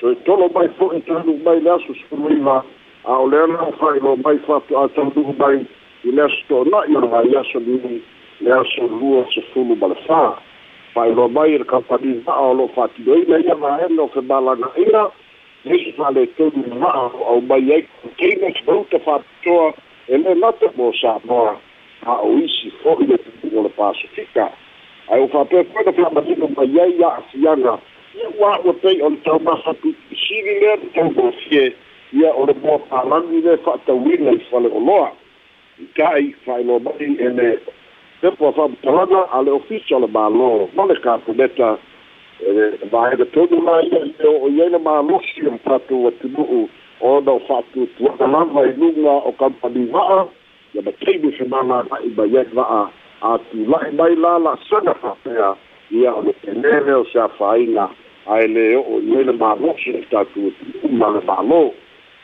Toe 0.00 0.14
tolo 0.26 0.48
mai 0.54 0.68
fo'i 0.78 1.00
taunu'u 1.06 1.38
mai 1.44 1.60
le 1.60 1.70
aso 1.70 1.94
sukuluiva 2.00 2.64
a 3.04 3.18
o 3.22 3.28
lea 3.30 3.46
la 3.46 3.70
fa'ilo 3.78 4.16
mai 4.24 4.38
fa'atu'a 4.46 4.88
taunu'u 4.96 5.34
mai 5.38 5.62
i 6.04 6.10
le 6.10 6.22
aso 6.22 6.42
to'ona'i 6.48 6.96
o 6.96 7.00
le 7.00 7.08
vaiaso 7.14 7.60
nini 7.60 8.02
le 8.40 8.52
aso 8.52 8.88
lua 9.00 9.24
se 9.34 9.40
fulu 9.52 9.76
ma 9.76 9.92
le 9.92 10.00
fā 10.08 10.22
whaero 10.96 11.28
mai 11.28 11.54
e 11.54 11.64
ka 11.64 11.78
whanui 11.88 12.22
maa 12.26 12.52
lo 12.56 12.70
whātidoi 12.74 13.28
na 13.28 13.38
ia 13.38 13.54
ma 13.54 13.76
o 14.02 14.08
febalagaina 14.08 14.32
malanga 14.32 14.68
ina 14.80 15.10
nei 15.64 15.94
whale 15.98 16.28
au 17.28 17.40
mai 17.40 17.72
ai 17.72 17.88
keina 18.16 18.50
ki 18.50 18.62
faapitoa 18.64 19.02
whātoa 19.04 19.74
e 20.08 20.16
le 20.16 20.34
nata 20.34 20.66
mō 20.76 20.92
sā 21.00 21.12
a 22.06 22.12
o 22.22 22.38
isi 22.38 22.72
fohi 22.82 23.06
le 23.06 23.18
tukungo 23.18 23.62
le 23.62 23.68
Pasifika 23.68 24.48
ai 25.08 25.28
faapea 25.28 25.62
whāpea 25.62 25.92
koina 25.92 26.02
whamatino 26.02 26.48
mai 26.56 26.80
ai 26.80 27.02
a 27.04 27.22
ia 27.34 27.78
wā 28.40 28.50
ua 28.64 28.72
pei 28.72 29.02
o 29.02 29.10
le 29.10 29.16
tau 29.24 29.38
maha 29.38 29.74
lea 29.82 30.76
te 30.76 30.86
tau 30.94 31.10
gofie 31.10 31.74
ia 32.12 32.32
o 32.32 32.46
le 32.46 32.52
mō 32.52 32.80
pārangi 32.88 33.44
le 33.44 33.58
whaatawina 33.66 34.32
i 34.32 34.40
whale 34.50 34.68
oloa 34.72 35.12
i 35.78 35.86
kai 35.94 36.34
mai 36.46 36.64
ele 37.18 37.58
tepo 38.20 38.52
fa'amatalaga 38.52 39.28
a 39.32 39.42
le 39.42 39.50
ofisa 39.50 39.98
le 39.98 40.08
mālō 40.08 40.68
ma 40.74 40.86
le 40.86 40.96
kapuneta 41.04 41.76
e 42.40 42.78
vaega 42.90 43.24
tonu 43.34 43.60
la 43.64 43.80
ia 43.84 44.00
i 44.04 44.12
o 44.24 44.48
iai 44.48 44.70
le 44.70 44.78
malosi 44.78 45.46
o 45.46 45.58
tatou 45.64 46.08
atunu'u 46.08 46.68
ona 47.00 47.32
o 47.32 47.40
fa'atuatuaga 47.48 48.26
lava 48.26 48.66
i 48.68 48.72
luga 48.80 49.14
o 49.28 49.32
kampani 49.36 49.84
va'a 49.92 50.26
ia 50.74 50.82
ma 50.82 50.92
taimi 51.04 51.32
femalagai 51.32 52.08
mai 52.16 52.36
ai 52.40 52.48
va'a 52.56 52.82
atula'i 53.20 53.92
mai 53.92 54.16
la 54.16 54.38
la'asaga 54.38 54.94
fa'apea 55.02 55.56
ia 55.90 56.10
o 56.16 56.24
mālō 61.00 61.62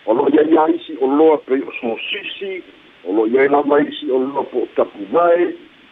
o 0.06 0.14
lo 0.14 0.26
iai 0.34 0.56
a 0.58 0.68
isi 0.72 0.96
loa 1.00 1.38
pei 1.46 1.60
o 1.60 1.72
sosisi 1.80 2.62
o 3.04 3.12
lo 3.12 3.26
iai 3.26 3.48
lava 3.48 3.80
isi 3.80 4.10
o 4.10 4.18
loa 4.18 4.42
po 4.50 4.66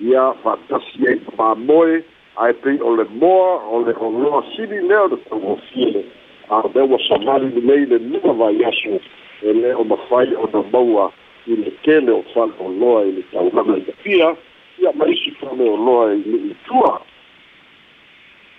ia 0.00 0.32
fa'atasi 0.42 1.08
ai 1.08 1.18
pamoe 1.36 2.04
ae 2.36 2.52
pei 2.52 2.78
o 2.80 2.96
le 2.96 3.04
moa 3.20 3.60
o 3.70 3.84
le 3.84 3.94
oloa 4.00 4.44
sili 4.56 4.80
lea 4.88 5.02
o 5.02 5.08
le 5.08 5.16
tauofie 5.28 6.04
a 6.50 6.62
le 6.74 6.82
ua 6.82 6.98
samali 7.08 7.48
lenei 7.54 7.86
le 7.86 7.98
lua 7.98 8.32
vaiaso 8.32 9.00
e 9.42 9.52
lē 9.52 9.74
o 9.76 9.84
mafai 9.84 10.34
ona 10.34 10.62
maua 10.72 11.12
i 11.46 11.56
le 11.56 11.70
kele 11.82 12.12
o 12.12 12.22
fale 12.34 12.52
i 13.08 13.12
le 13.12 13.22
taulaga 13.32 13.76
i 13.76 13.84
apia 13.90 14.36
ia 14.78 14.92
ma 14.92 15.06
isi 15.06 15.30
fale 15.30 15.64
i 16.14 16.22
le 16.24 16.38
itua. 16.50 17.00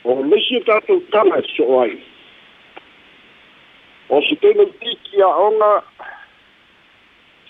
O 0.04 0.24
leisi 0.24 0.56
e 0.56 0.64
tatou 0.66 1.02
tala 1.12 1.38
e 1.38 1.44
so'o 1.56 1.82
ai. 1.82 1.98
O 4.10 4.22
se 4.22 4.36
tena 4.36 4.66
tiki 4.66 5.22
a 5.22 5.28
onga 5.28 5.84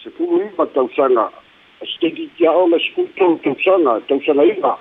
se 0.04 0.10
fulu 0.10 0.42
stedi 1.86 2.30
ki 2.38 2.48
ao 2.48 2.68
la 2.68 2.78
skuto 2.80 3.40
tu 3.44 3.56
sanga 3.64 4.00
tu 4.08 4.22
sanga 4.26 4.44
iba 4.44 4.78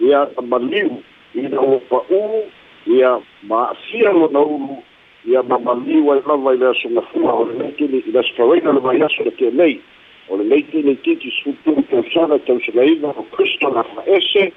ya 0.00 0.28
mabaliu 0.36 1.02
ina 1.34 1.60
o 1.60 1.80
pa 1.88 2.00
u 2.10 2.44
ya 2.86 3.20
ma 3.42 3.72
sia 3.84 4.12
no 4.12 4.28
no 4.28 4.82
ya 5.24 5.42
mabaliu 5.42 6.12
ai 6.12 6.22
lava 6.26 6.54
ile 6.54 6.74
so 6.82 6.88
na 6.88 7.02
fuma 7.12 7.32
o 7.32 7.44
le 7.44 7.72
ki 7.76 7.88
ni 7.88 8.02
la 8.12 8.22
spawaina 8.22 8.72
le 8.72 8.80
vaia 8.80 9.08
so 9.08 9.24
ke 9.24 9.50
nei 9.52 9.80
o 10.28 10.36
le 10.36 10.44
nei 10.44 10.62
ki 10.62 10.82
ni 10.82 10.96
ki 10.96 11.18
skuto 11.40 11.82
tu 11.90 12.02
sanga 12.14 12.38
tu 12.38 12.60
sanga 12.64 12.84
iba 12.84 13.08
o 13.08 13.22
kristo 13.36 13.68
na 13.70 13.82
fa 13.82 14.02
ese 14.06 14.52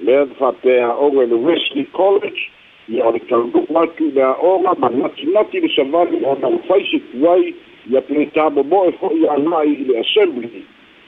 le 0.00 0.26
fa 0.38 0.54
le 0.64 1.36
wesley 1.36 1.84
college 1.92 2.50
ya 2.88 3.06
o 3.06 3.12
le 3.12 3.20
tangu 3.28 3.66
watu 3.68 4.10
le 4.14 4.22
a 4.22 4.58
ma 4.62 4.74
ma 4.78 4.88
le 4.88 5.68
savali 5.76 6.24
o 6.24 6.36
na 6.40 6.48
ufaisi 6.48 7.00
kuai 7.00 7.54
ya 7.90 8.00
pletabo 8.00 8.62
mo 8.64 8.86
e 8.88 8.92
fo 8.92 9.12
ya 9.12 9.36
nai 9.36 9.76
assembly. 10.00 10.64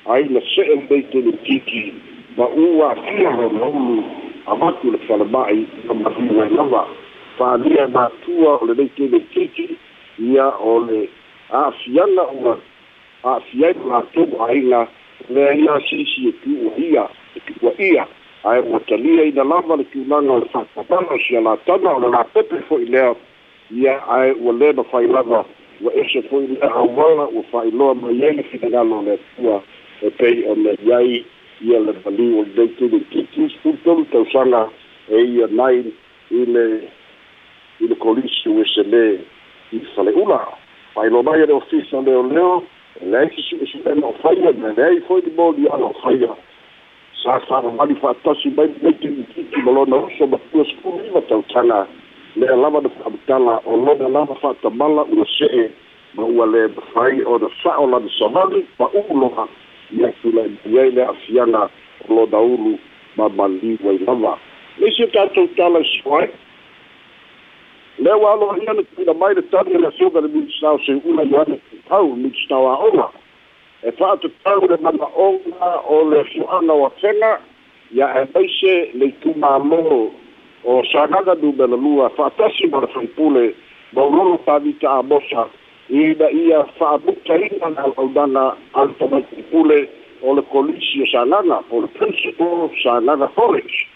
Ai 0.08 0.24
le 0.24 0.40
se'e 0.40 0.76
lei 0.90 1.02
teletiki 1.02 1.94
ma 2.36 2.46
u 2.46 2.82
afia 2.84 3.30
lona 3.30 3.66
ulu 3.66 4.04
amatu 4.46 4.90
le 4.90 4.98
falama'i 4.98 5.66
amaliu 5.90 6.42
ai 6.42 6.50
lava 6.50 6.86
fa'alia 7.38 7.88
matua 7.88 8.58
o 8.60 8.66
le 8.66 8.74
lei 8.74 8.88
teletiki 8.96 9.76
ia 10.18 10.48
o 10.60 10.80
le 10.80 11.08
a'afiaga 11.50 12.24
ua 12.32 12.58
a'afiai 13.24 13.74
latou 13.88 14.42
aiga 14.48 14.86
lea 15.30 15.54
ia 15.54 15.80
sisi 15.88 16.28
e 16.28 16.32
tu'uaia 16.32 17.08
e 17.36 17.40
tu'ua'ia 17.46 18.06
ae 18.44 18.60
ua 18.60 18.80
talia 18.80 19.24
ina 19.24 19.44
lava 19.44 19.76
le 19.76 19.84
tulaga 19.84 20.32
o 20.32 20.38
le 20.38 20.46
fa'apapala 20.52 21.14
o 21.14 21.18
sia 21.18 21.40
latana 21.40 21.96
o 21.96 22.00
le 22.00 22.08
lapepe 22.08 22.62
fo'i 22.68 22.84
lea 22.84 23.14
ia 23.70 24.02
ae 24.08 24.32
ua 24.32 24.52
lē 24.52 24.74
mafai 24.76 25.06
lava 25.06 25.44
ua 25.80 25.92
ese 25.94 26.22
fo'i 26.22 26.46
lea 26.46 26.70
auala 26.70 27.28
ua 27.28 27.42
fa'ailoa 27.52 27.94
mai 27.94 28.24
ai 28.24 28.36
le 28.36 28.42
finagalo 28.42 29.02
le 29.02 29.12
atua 29.12 29.62
e 30.02 30.10
pei 30.10 30.44
o 30.48 30.54
le 30.54 30.76
iai 30.86 31.24
ia 31.60 31.78
le 31.80 31.92
valiu 32.04 32.40
o 32.40 32.42
lenei 32.44 32.68
tili 32.76 33.00
kiki 33.10 33.48
tulu 33.84 34.04
tausaga 34.12 34.68
e 35.08 35.24
ia 35.24 35.46
nai 35.50 35.84
i 36.30 36.44
le 36.44 36.64
i 37.80 37.86
le 37.88 37.94
kolisi 37.94 38.48
ua 38.48 38.62
ese 38.62 38.82
lē 38.82 39.18
i 39.72 39.80
fale'ula 39.94 40.40
fa'ailoa 40.94 41.22
mai 41.22 41.40
e 41.42 41.46
le 41.46 41.52
ofisa 41.52 42.00
leoleo 42.00 42.62
leai 43.02 43.30
sisu'esu'ena 43.34 44.06
o 44.06 44.14
faia 44.22 44.52
me 44.52 44.72
leai 44.76 45.00
fo'i 45.08 45.22
li 45.24 45.32
moliana 45.36 45.86
o 45.86 45.94
faia 46.02 46.32
sa 47.22 47.40
fa'amali 47.48 47.94
fa'atasi 48.00 48.50
mai 48.56 48.70
mai 48.82 48.94
timititi 49.00 49.62
ma 49.64 49.72
lona 49.72 49.96
uso 49.96 50.26
ma 50.26 50.38
tua 50.50 50.64
sepulu 50.64 51.02
lima 51.02 51.20
tautaga 51.28 51.86
lea 52.36 52.56
lava 52.56 52.80
na 52.80 52.88
fa'amatala 52.88 53.60
o 53.64 53.76
lona 53.76 54.08
lava 54.08 54.34
fa'atamala 54.34 55.04
ua 55.12 55.24
se'e 55.38 55.70
ma 56.14 56.24
ua 56.24 56.46
le 56.46 56.68
mafai 56.68 57.24
ona 57.24 57.48
sa'o 57.62 57.86
lana 57.86 58.08
savali 58.18 58.66
ma 58.78 58.88
uloga 58.92 59.48
ia 59.92 60.12
tulai 60.22 60.90
le 60.90 61.02
a'afiaga 61.02 61.70
o 62.08 62.14
lona 62.14 62.40
ulu 62.40 62.78
ma 63.16 63.28
maliu 63.28 63.78
ai 63.88 63.98
lava 63.98 64.38
nisi 64.78 65.04
o 65.04 65.06
tatou 65.06 65.48
tala 65.56 65.80
soai 65.84 66.28
le 67.98 68.12
ua 68.14 68.32
aloaia 68.32 68.72
na 68.74 68.82
tuina 68.82 69.14
mai 69.14 69.34
le 69.34 69.42
tani 69.42 69.78
le 69.78 69.90
suga 69.98 70.20
le 70.20 70.28
milisao 70.28 70.78
sei'ula 70.78 71.22
ioane 71.22 71.60
tau 71.88 72.16
milisao 72.16 72.66
a'oga 72.68 73.08
e 73.82 73.90
fa'atatau 73.92 74.68
le 74.68 74.76
mana'oga 74.82 75.70
o 75.88 76.04
le 76.10 76.24
fu'aga 76.24 76.72
o 76.72 76.86
afega 76.86 77.40
ia 77.94 78.06
e 78.20 78.26
maise 78.34 78.90
le 78.94 79.06
itumālō 79.06 80.10
o 80.64 80.82
sagaga 80.92 81.34
numela 81.34 81.76
lua 81.76 82.10
fa'atasi 82.10 82.66
ma 82.66 82.80
le 82.80 82.86
faipule 82.86 83.54
maulolo 83.92 84.38
tavita 84.46 84.90
amosa 84.90 85.48
ina 85.88 86.30
ia 86.30 86.64
fa'amutaina 86.78 87.68
le 87.70 87.78
alaunaga 87.78 88.56
ale 88.74 88.92
tamaitipule 88.98 89.88
o 90.22 90.34
le 90.34 90.42
kolisi 90.42 91.02
o 91.02 91.06
sagaga 91.06 91.62
o 91.70 91.80
le 91.80 91.86
principal 91.86 92.70
sagaga 92.82 93.28
college 93.28 93.86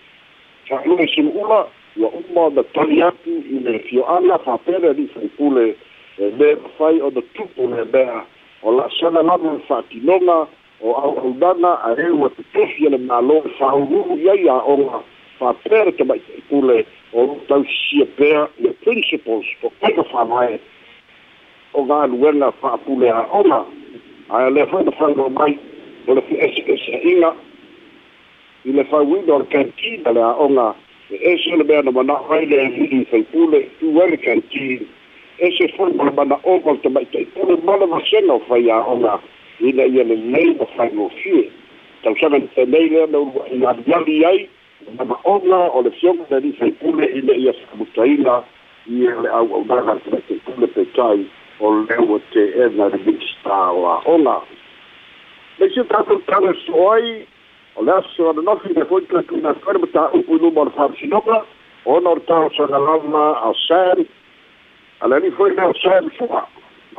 fa'alue 0.68 1.06
sulu'ula 1.14 1.66
ua 1.96 2.08
uma 2.08 2.50
na 2.50 2.62
tali 2.62 3.02
atu 3.02 3.42
i 3.50 3.58
le 3.58 3.78
fio'aga 3.78 4.38
fa'apele 4.38 4.88
ali'i 4.88 5.08
faipule 5.08 5.74
e 6.18 6.30
lē 6.38 6.56
mafai 6.62 7.02
ona 7.02 7.22
tupu 7.34 7.66
le 7.66 7.84
mea 7.92 8.24
o 8.62 8.72
la'asana 8.72 9.22
lava 9.22 9.52
le 9.52 9.60
fa'atinoga 9.68 10.46
o 10.80 10.94
au'aunaga 10.94 11.72
a 11.82 11.94
e 11.98 12.10
ua 12.10 12.30
tutufi 12.30 12.88
le 12.88 12.98
mālō 12.98 13.46
e 13.46 13.50
fa'aululu 13.58 14.16
i 14.22 14.30
ai 14.30 14.48
a'oga 14.48 15.02
fa'apea 15.38 15.84
le 15.84 15.92
tamaʻitaʻipule 15.98 16.84
o 17.12 17.26
lu 17.26 17.36
tausisia 17.48 18.06
pea 18.16 18.46
le 18.62 18.70
principles 18.84 19.46
o 19.62 19.72
kaika 19.80 20.04
fa'avae 20.04 20.60
o 21.72 21.84
galuega 21.84 22.52
fa'apule 22.60 23.10
a'oga 23.10 23.64
ae 24.30 24.50
lea 24.50 24.66
foi 24.66 24.84
na 24.84 24.92
failoa 24.92 25.30
mai 25.30 25.58
o 26.06 26.14
le 26.14 26.22
fe'ese'esea'iga 26.22 27.34
i 28.64 28.72
le 28.72 28.84
fauina 28.84 29.34
o 29.34 29.38
le 29.38 29.44
kantina 29.44 30.12
le 30.12 30.20
a'oga 30.20 30.74
e 31.10 31.16
ese 31.32 31.56
le 31.56 31.64
mea 31.64 31.82
na 31.82 32.14
ai 32.30 32.46
le 32.46 32.60
ali'i 32.60 33.04
faipule 33.04 33.70
tu 33.78 34.00
ai 34.02 34.10
le 34.10 34.16
kantin 34.16 34.86
ese 35.38 35.68
foi 35.76 35.92
ma 35.94 36.04
le 36.04 36.10
mana'oga 36.10 36.70
o 36.70 36.72
le 36.74 36.80
tamaʻitaʻipule 36.82 37.62
ma 37.64 37.76
le 37.76 37.86
masega 37.86 38.34
o 38.34 38.40
fai 38.48 38.70
a'oga 38.70 39.20
ina 39.60 39.84
ia 39.86 40.04
lelei 40.04 40.54
ma 40.58 40.66
faigofie 40.76 41.50
tausaga 42.02 42.40
tenei 42.54 42.88
lea 42.88 43.06
na 43.06 43.18
ulua'i 43.18 43.66
aliali 43.66 44.24
ai 44.24 44.48
mana'oga 44.98 45.70
o 45.74 45.82
le 45.82 45.90
fioga 45.90 46.26
le 46.30 46.36
ali'i 46.36 46.52
faipule 46.52 47.06
ina 47.14 47.34
ia 47.34 47.52
fa'amutaina 47.52 48.42
ia 48.90 49.14
le 49.22 49.28
au'aunaga 49.28 49.94
le 49.94 50.00
tamaʻitaʻipule 50.00 50.66
petai 50.74 51.26
o 51.60 51.70
le 51.74 51.96
ua 51.98 52.18
te'ena 52.32 52.88
le 52.88 52.98
minista 53.04 53.72
o 53.72 53.86
a'oga 53.86 54.40
leisi 55.58 55.84
tatou 55.84 56.20
tala 56.26 56.54
so 56.64 56.92
ai 56.92 57.26
o 57.76 57.84
le 57.84 57.92
aso 57.92 58.30
ana 58.30 58.42
nofi 58.42 58.72
le 58.72 58.84
foi 58.84 59.04
tuatuna 59.06 59.52
koe 59.54 59.72
le 59.72 59.78
mataupu 59.78 60.38
luma 60.40 60.60
o 60.60 60.64
le 60.64 60.70
fa'amasinoga 60.70 61.44
ona 61.84 62.10
o 62.10 62.14
le 62.14 62.20
taosaga 62.20 62.78
lava 62.78 63.24
ao 63.44 63.54
sam 63.68 64.04
a 65.00 65.08
le 65.08 65.14
ali 65.16 65.30
foi 65.30 65.50
lea 65.54 65.72
sam 65.82 66.08
fu'a 66.16 66.46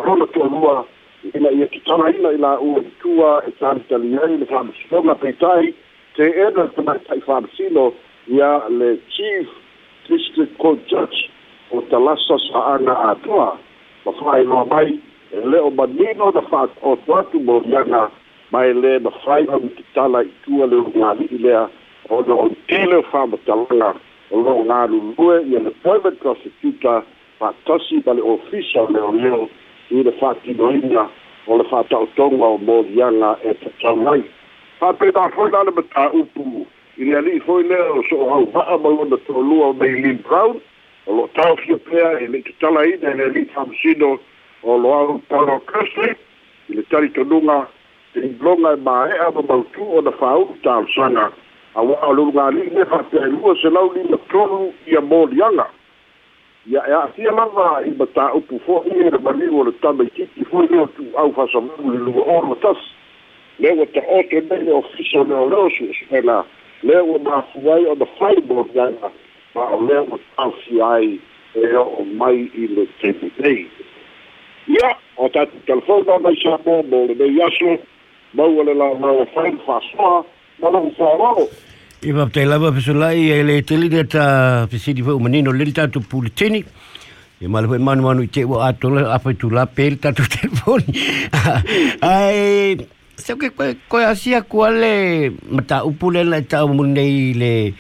lona 0.05 0.27
tualua 0.27 0.85
ina 1.33 1.49
ia 1.51 1.67
kitalaina 1.67 2.29
i 2.31 2.37
la'ua 2.37 2.79
itua 2.85 3.43
e 3.47 3.51
talitali 3.57 4.17
ai 4.17 4.37
le 4.37 4.45
fa'amasinoga 4.45 5.15
peitai 5.15 5.73
te'ena 6.15 6.63
le 6.63 6.69
tamaita'i 6.77 7.21
fa'amasino 7.21 7.93
ia 8.27 8.61
le 8.69 8.99
chief 9.09 9.49
district 10.07 10.53
court 10.57 10.79
judge 10.85 11.29
o 11.71 11.81
talasa 11.89 12.37
sa'aga 12.37 12.93
atoa 13.09 13.57
ma 14.05 14.11
fa'ailoa 14.11 14.65
mai 14.65 14.99
e 15.31 15.39
le 15.45 15.59
o 15.59 15.69
manino 15.69 16.31
na 16.31 16.41
fa'atooto 16.41 17.15
atu 17.15 17.39
moliaga 17.39 18.09
mai 18.51 18.73
le 18.73 18.99
na 18.99 19.11
fai 19.23 19.45
ma 19.45 19.59
ki 19.59 19.83
tala 19.93 20.23
i 20.23 20.31
tua 20.43 20.65
le 20.65 20.77
i 21.29 21.37
lea 21.37 21.69
o 22.09 22.21
na 22.27 22.33
o 22.33 22.49
tele 22.67 22.95
o 22.95 23.03
wha 23.11 23.27
matalanga 23.27 23.93
o 24.31 24.41
lo 24.41 24.53
ngā 24.67 24.79
lulue 24.91 25.35
i 25.47 25.55
an 25.55 25.67
appointment 25.67 26.19
prosecutor 26.19 27.03
pa 27.39 27.53
tosi 27.65 28.01
pa 28.05 28.13
le 28.13 28.21
official 28.21 28.87
leo 28.91 29.11
leo 29.11 29.47
i 29.91 30.03
le 30.03 30.11
wha 30.21 30.33
tino 30.43 30.71
inga 30.71 31.07
o 31.47 31.57
le 31.57 31.65
tonga 32.15 32.45
o 32.45 32.57
mo 32.57 32.83
dianga 32.83 33.37
e 33.43 33.53
ta 33.53 33.69
tau 33.81 33.95
ngai. 33.95 34.23
Pa 34.79 34.93
pe 34.93 35.11
ta 35.11 35.29
foi 35.29 35.51
la 35.51 35.63
le 35.63 35.71
i 36.97 37.03
le 37.05 37.39
foi 37.45 37.63
leo 37.63 38.03
so 38.09 38.15
o. 38.17 38.29
Au 38.29 38.45
haa 38.53 38.77
ma 38.77 38.89
ona 38.89 39.17
to 39.25 39.33
lua 39.33 39.67
o 39.69 39.73
Maylin 39.73 40.19
Brown 40.27 40.59
o 41.05 41.15
lo 41.15 41.29
tau 41.33 41.55
fio 41.57 41.77
pea 41.77 42.19
e 42.19 42.27
le 42.27 42.41
ki 42.41 42.53
tala 42.59 42.85
ina 42.85 43.11
e 43.11 43.15
le 43.15 43.29
li 43.29 43.45
tamsino 43.53 44.19
o 44.63 44.77
lo 44.77 44.93
au 44.93 45.21
Paulo 45.29 45.59
kasle 45.65 46.15
i 46.69 46.75
le 46.75 46.83
tari 46.89 47.09
tonunga 47.11 47.67
i 48.15 48.27
blonga 48.27 48.73
e 48.73 48.75
mae 48.75 49.17
a 49.19 49.31
ma 49.31 49.41
mautu 49.41 49.83
o 49.83 50.01
na 50.01 50.11
whau 50.19 50.55
tau 50.63 50.85
sanga. 50.95 51.31
A 51.75 51.81
wa 51.81 51.95
o 52.07 52.13
lunga 52.13 52.49
li 52.51 52.69
ne 52.69 52.85
fa 52.85 53.03
pe 53.03 53.19
lua 53.19 53.55
se 53.55 53.69
lau 53.69 53.91
li 53.93 54.03
na 54.09 54.17
tonu 54.29 54.73
i 54.85 54.97
a 54.97 55.01
mōlianga. 55.01 55.65
Ia 56.67 56.83
e 56.87 56.93
atia 56.93 57.31
lava 57.31 57.81
i 57.87 57.91
mata 57.97 58.33
upu 58.33 58.59
fo 58.65 58.83
i 58.85 59.07
e 59.07 59.17
mani 59.23 59.47
o 59.47 59.63
le 59.63 59.71
tama 59.81 60.03
i 60.03 60.09
tiki 60.09 60.45
fo 60.45 60.63
i 60.63 60.77
o 60.77 60.85
tu 60.97 61.07
au 61.15 61.31
fasa 61.33 61.59
mu 61.59 61.91
le 61.91 61.97
lua 61.97 62.23
o 62.27 62.41
ma 62.45 62.55
tas. 62.61 62.77
Lewa 63.59 63.85
ta 63.93 64.01
ote 64.07 64.29
te 64.29 64.41
mene 64.49 64.71
ofisa 64.71 65.23
me 65.23 65.35
o 65.35 65.49
leo 65.49 65.69
su 65.69 65.87
su 65.93 66.05
pena 66.09 66.43
le 66.83 67.01
wa 67.01 67.17
ma 67.19 67.41
fuai 67.53 67.85
o 67.85 67.95
na 67.95 68.05
whaibo 68.19 68.67
ngana 68.73 69.09
ma 69.55 69.67
o 69.75 69.81
le 69.87 69.99
wa 70.09 70.17
tau 70.35 70.53
si 70.63 70.81
ai 70.81 71.19
e. 71.55 71.75
O 71.75 72.05
mai 72.17 72.49
i 72.55 72.67
le 72.67 72.87
tepi 73.01 73.31
nei 73.39 73.67
ia 74.67 74.95
o 75.17 75.29
tatu 75.29 75.57
telefona 75.65 76.19
mai 76.19 76.35
sa 76.43 76.57
mo 76.65 76.83
mo 76.83 77.05
le 77.07 77.15
mei 77.15 77.41
aso 77.41 77.77
mau 78.33 78.63
le 78.63 78.73
la 78.73 78.93
mau 78.95 79.27
whain 79.35 79.59
whasoa 79.67 80.23
mana 80.61 80.79
whaorao 80.79 81.47
I 82.03 82.09
lava 82.45 82.71
pesolai 82.71 83.29
e 83.29 83.43
le 83.43 83.61
tele 83.61 83.87
de 83.87 84.03
ta 84.03 84.65
pesidi 84.65 85.03
fo 85.03 85.19
manino 85.19 85.51
le 85.51 85.71
ta 85.71 85.85
tu 85.87 86.01
pulitini. 86.01 86.65
E 87.39 87.47
manu 87.47 87.77
manu 87.77 88.25
te 88.27 88.43
wa 88.43 88.69
atola 88.69 89.13
apa 89.13 89.35
tu 89.35 89.51
la 89.51 89.67
pel 89.67 89.99
ta 89.99 90.11
tu 90.11 90.23
telefoni. 90.25 90.89
Ai 92.01 92.77
se 93.17 93.35
ke 93.37 93.53
ko 93.53 93.69
ko 93.87 93.97
asia 93.97 94.41
kuale 94.41 95.29
mata 95.51 95.85
munei 95.85 97.33
le 97.37 97.73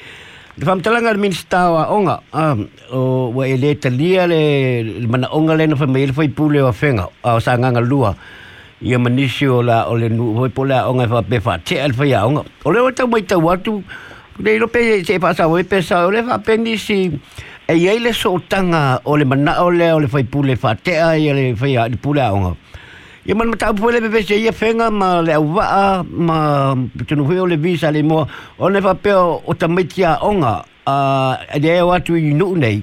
Te 0.59 0.65
whamtalanga 0.67 1.15
min 1.15 1.31
stawa 1.31 1.87
onga. 1.87 2.19
Um, 2.33 2.67
o 2.91 3.31
wa 3.31 3.47
e 3.47 3.55
le 3.55 3.73
talia 3.75 4.27
le 4.27 5.07
mana 5.07 5.29
onga 5.31 5.55
le 5.55 5.67
na 5.67 5.75
whamai 5.75 6.07
le 6.07 6.13
whaipule 6.13 6.59
wa 6.61 6.71
whenga. 6.75 7.07
A 7.23 7.35
o 7.35 7.39
sa 7.39 7.55
nganga 7.55 7.79
lua. 7.79 8.15
Ia 8.83 8.99
manisi 8.99 9.47
o 9.47 9.61
la 9.61 9.87
o 9.87 9.95
le 9.95 10.09
nu 10.09 10.35
hoi 10.35 10.49
po 10.49 10.65
la 10.67 10.89
onga 10.91 11.07
wha 11.07 11.21
pe 11.21 11.39
wha 11.39 11.57
te 11.57 11.79
al 11.79 11.93
whai 11.95 12.11
onga. 12.19 12.43
O 12.65 12.71
le 12.71 12.83
wata 12.83 13.07
mai 13.07 13.21
tau 13.23 13.47
atu. 13.47 13.81
Le 14.39 14.55
ilo 14.55 14.67
pe 14.67 15.03
se 15.05 15.19
pasa 15.19 15.47
o 15.47 15.55
e 15.57 15.63
pesa 15.63 16.03
o 16.05 16.11
le 16.11 16.19
wha 16.21 16.37
pe 16.37 16.57
nisi. 16.57 17.07
E 17.67 17.73
iei 17.73 17.99
le 18.03 18.11
so 18.11 18.35
tanga 18.49 18.99
o 19.05 19.15
le 19.15 19.23
mana 19.23 19.63
o 19.63 19.69
le 19.71 19.87
o 19.95 19.99
le 20.03 20.07
whaipule 20.11 20.59
wha 20.61 20.75
te 20.75 20.99
ai 20.99 21.31
le 21.31 21.55
whai 21.55 21.77
a 21.79 21.87
pule 21.95 22.19
onga. 22.27 22.57
Ia 23.21 23.35
man 23.37 23.53
matau 23.53 23.69
pule 23.77 24.01
pepe 24.01 24.23
se 24.25 24.33
ia 24.41 24.49
whenga 24.51 24.89
ma 24.89 25.21
le 25.21 25.33
au 25.37 25.45
waa 25.53 26.01
ma 26.01 26.73
tunu 27.05 27.21
hui 27.23 27.37
o 27.37 27.45
le 27.45 27.53
visa 27.55 27.91
le 27.93 28.01
mua 28.01 28.25
o 28.57 28.65
ne 28.69 28.79
whapeo 28.81 29.43
o 29.45 29.53
tamitia 29.53 30.17
onga, 30.25 30.65
a 30.87 31.37
de 31.61 31.69
eo 31.69 31.93
atu 31.93 32.17
i 32.17 32.33
nuu 32.33 32.57
nei. 32.57 32.81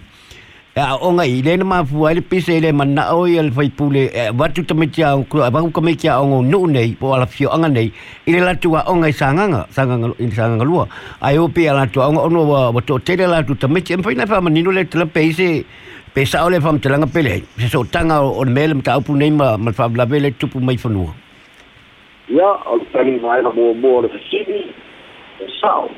A 0.78 0.94
onga 1.02 1.26
i 1.26 1.42
le 1.42 1.56
na 1.58 1.64
mafua 1.64 2.12
ele 2.14 2.20
pise 2.22 2.60
le 2.62 2.70
mana 2.70 3.10
o 3.18 3.26
i 3.26 3.34
ale 3.36 3.50
whaipule 3.50 4.14
watu 4.38 4.62
tamitia 4.62 5.16
o 5.18 5.24
kura 5.26 5.46
a 5.46 5.50
vangu 5.50 5.72
kamitia 5.74 6.20
onga 6.22 6.36
o 6.36 6.42
nuu 6.46 6.70
nei, 6.70 6.94
po 6.94 7.14
ala 7.14 7.26
fio 7.26 7.50
anga 7.50 7.66
nei. 7.68 7.90
I 8.26 8.30
le 8.30 8.38
latu 8.38 8.76
a 8.78 8.84
onga 8.86 9.08
i 9.10 9.12
sanganga 9.12 9.66
sanganga, 9.74 10.14
i 10.22 10.30
sanganga 10.30 10.62
lua. 10.62 10.86
A 11.20 11.34
eo 11.34 11.48
pe 11.48 11.66
a 11.66 11.74
latu 11.74 11.98
a 12.00 12.06
onga 12.06 12.22
ono 12.22 12.46
wa 12.46 12.70
wato 12.70 13.02
tere 13.02 13.26
latu 13.26 13.58
tamitia 13.58 13.98
mwhaina 13.98 14.22
whamanino 14.24 14.70
le 14.70 14.84
tila 14.84 15.06
peise 15.06 15.64
pesa 16.14 16.44
ole 16.44 16.60
fam 16.60 16.78
te 16.78 16.88
langa 16.88 17.06
pele. 17.06 17.42
Se 17.58 17.68
so 17.68 17.84
tanga 17.84 18.20
o 18.22 18.44
mele 18.44 18.74
mta 18.74 18.98
upu 18.98 19.16
nei 19.16 19.30
ma 19.30 19.56
ma 19.56 19.72
fa 19.72 19.88
la 19.94 20.04
vele 20.04 20.30
tupu 20.38 20.60
mai 20.60 20.76
fanua 20.76 21.14
ia 22.28 22.48
o 22.66 22.78
tani 22.92 23.18
mai 23.20 23.42
na 23.42 23.50
mo 23.50 23.74
mo 23.74 24.00
le 24.02 24.08
fisini 24.08 24.60
e 25.40 25.46
sao 25.60 25.88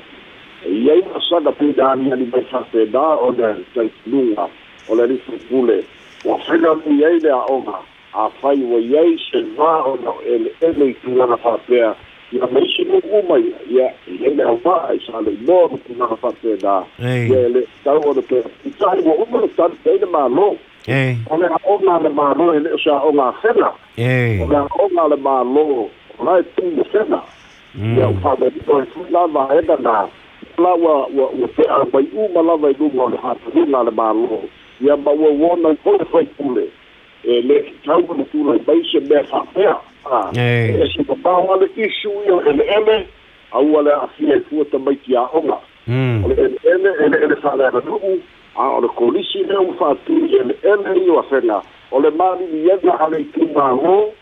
ia 0.65 0.95
ina 0.95 1.21
saga 1.29 1.53
pe 1.53 1.73
dani 1.73 2.13
ani 2.13 2.27
mai 2.33 2.45
fa 2.51 2.61
pe 2.73 2.87
da 2.87 3.07
o 3.19 3.31
le 3.31 3.65
tai 3.75 3.91
lunga 4.07 4.47
o 4.89 4.95
le 4.95 5.07
rifu 5.07 5.39
pule. 5.49 5.85
Wa 6.25 6.39
fena 6.47 6.75
mi 6.87 7.03
ei 7.03 7.19
le 7.21 7.31
a 7.31 7.43
onga. 7.51 7.79
A 8.15 8.29
fai 8.41 8.63
wa 8.63 8.79
iei 8.79 9.19
se 9.31 9.43
va 9.57 9.73
o 9.91 9.97
na 10.05 10.13
ele 10.27 10.51
ele 10.61 10.91
i 10.91 10.95
tungana 11.03 11.37
fa 11.37 11.59
pea 11.67 11.95
ia 12.33 12.47
maisi 12.47 12.83
u'uma 12.83 13.39
ia 13.39 13.57
ia 13.71 13.93
iai 14.21 14.35
le 14.35 14.43
aufa'a 14.43 14.95
i 14.95 15.01
sa 15.07 15.21
leinoa 15.21 15.69
ma 15.69 15.79
tunaga 15.79 16.17
fa'apena 16.17 16.85
ia 17.03 17.49
le 17.49 17.67
tau 17.85 18.01
ona 18.07 18.23
pe 18.23 18.43
ita'i 18.65 19.03
ua 19.03 19.15
uma 19.15 19.41
le 19.41 19.49
tali 19.57 19.75
ai 19.87 19.99
le 19.99 20.07
mālō 20.07 20.49
o 21.31 21.37
le 21.37 21.47
a'oga 21.47 21.99
le 22.03 22.09
mālō 22.09 22.55
e 22.57 22.61
le'o 22.61 22.79
sa'oga 22.79 23.29
afena 23.29 23.73
o 24.43 24.47
le 24.51 24.57
a'oga 24.57 25.09
le 25.09 25.17
mālō 25.17 25.67
o 26.19 26.25
lae 26.25 26.43
tumu 26.55 26.85
fena 26.93 27.21
ia 27.75 28.09
u 28.09 28.15
fa'amali'o 28.23 28.81
e 28.83 28.87
fui 28.95 29.11
lava 29.11 29.49
ena 29.59 29.77
na 29.77 30.09
la 30.59 30.75
ua 30.75 31.07
ua 31.11 31.27
ua 31.35 31.49
pe'a 31.57 31.85
mai 31.93 32.07
uma 32.15 32.43
lava 32.43 32.71
i 32.71 32.77
luga 32.79 33.03
o 33.03 33.09
le 33.09 33.19
hatanuga 33.19 33.83
le 33.83 33.91
mālō 33.91 34.39
ia 34.81 34.97
ma 34.97 35.11
ua 35.11 35.31
uona 35.31 35.75
i 35.75 35.77
kole 35.83 36.05
faikule 36.13 36.71
e 37.25 37.43
le 37.43 37.73
tau 37.85 38.07
ona 38.09 38.25
tulai 38.25 38.61
mai 38.67 38.83
se 38.93 39.01
mea 39.01 39.25
fa'apea 39.25 39.90
Ah, 40.07 40.31
hey. 40.35 40.81
e 40.83 40.89
si 40.89 41.05
pa 41.05 41.15
paho 41.15 41.53
ale 41.53 41.69
isu 41.77 42.11
i 42.27 42.31
o 42.31 42.41
ele 42.49 42.65
ele, 42.65 43.07
au 43.53 43.79
ale 43.79 43.93
a 43.93 44.09
fie 44.17 44.41
fua 44.49 44.65
tamaiti 44.65 45.17
a 45.17 45.29
onga. 45.33 45.59
Mm. 45.87 46.25
Ole 46.25 46.35
ele 46.35 46.59
ele, 46.65 46.89
ele 47.05 47.17
ele 47.25 47.37
whanera 47.43 47.81
nuu, 47.85 48.23
a 48.57 48.69
ole 48.77 48.89
kolisi 48.89 49.43
reu 49.45 49.75
whātui 49.79 50.35
ele 50.41 50.57
ele 50.63 51.05
i 51.05 51.11
o 51.11 51.19
a 51.21 51.25
whenga. 51.31 51.63
Ole 51.91 52.11
mani 52.11 52.45
i 52.45 52.71
ena 52.71 52.97
ale 53.01 53.21
i 53.21 53.25
tu 53.25 53.45
māngo, 53.53 54.13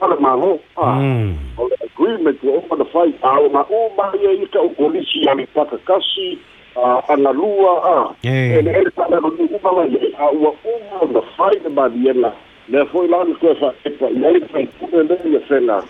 ale 0.00 0.16
māngo, 0.16 0.58
a. 0.76 0.86
Mm. 0.96 1.36
Ole 1.58 1.76
agreement 1.84 2.42
wa 2.42 2.52
oma 2.56 2.76
na 2.76 2.86
whai, 2.94 3.14
a 3.22 3.40
o 3.40 3.48
ma 3.48 3.64
o 3.68 3.90
mai 3.96 4.24
e 4.24 4.42
ika 4.42 4.60
o 4.60 4.68
kolisi 4.70 5.28
ale 5.28 5.46
pakakasi, 5.54 6.38
a 6.76 7.02
ana 7.12 7.30
lua, 7.32 7.72
a. 7.84 8.14
Ele 8.24 8.70
ele 8.70 8.90
whanera 8.96 9.20
nuu, 9.20 9.50
uma 9.52 9.70
lai, 9.72 10.14
a 10.18 10.30
ua 10.32 10.54
uma 10.64 11.12
na 11.12 11.20
whai 11.36 11.60
na 11.62 11.70
mani 11.70 12.08
ena. 12.08 12.32
le 12.70 12.84
fo'i 12.86 13.08
la'u 13.08 13.34
toe 13.40 13.54
fa'atepa 13.58 14.10
i 14.14 14.24
ai 14.24 14.40
faipule 14.52 15.02
lei 15.08 15.32
ia 15.32 15.40
fela 15.48 15.80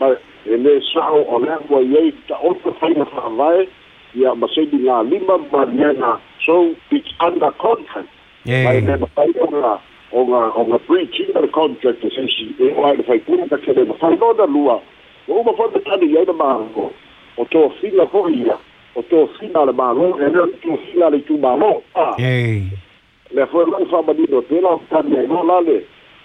ma 0.00 0.12
e 0.46 0.56
lē 0.56 0.76
sa'o 0.92 1.24
o 1.26 1.38
le 1.42 1.56
ua 1.68 1.80
i 1.82 1.96
ai 1.98 2.12
ta'oto 2.28 2.72
faina 2.80 3.04
fa'avae 3.10 3.66
ia 4.14 4.34
maseni 4.34 4.78
galima 4.84 5.38
maliana 5.52 6.20
so 6.44 6.74
it's 6.90 7.12
under 7.20 7.50
contract. 7.58 8.08
Mae 8.46 8.80
le 8.80 8.96
mafai 8.96 9.34
oga 9.40 9.80
oga 10.12 10.40
oga 10.54 10.78
breachina 10.86 11.40
le 11.40 11.48
contract 11.48 12.04
e 12.04 12.10
sesi 12.14 12.54
e 12.58 12.72
o 12.76 12.86
ae 12.86 12.96
le 12.96 13.02
faipule 13.02 13.48
takele 13.48 13.84
mafai 13.84 14.16
lona 14.16 14.46
lua 14.46 14.80
o 15.28 15.40
uma 15.40 15.52
foi 15.52 15.68
petani 15.74 16.12
i 16.12 16.18
ai 16.18 16.24
le 16.24 16.32
mālo 16.32 16.90
o 17.36 17.44
tofina 17.44 18.06
fo'i 18.06 18.46
ia 18.46 18.58
o 18.94 19.02
tofina 19.02 19.64
le 19.66 19.72
mālo 19.72 20.14
e 20.18 20.30
lea 20.30 20.46
tofina 20.62 21.10
le 21.10 21.18
itumālo 21.18 21.82
a 21.94 22.14
le 23.34 23.46
foi 23.46 23.66
lau 23.66 23.86
fa'amanino 23.90 24.38
o 24.38 24.42
tela 24.42 24.78
o 24.78 24.78
petani 24.78 25.18
ai 25.18 25.26
lo 25.26 25.42
lale. 25.42 25.82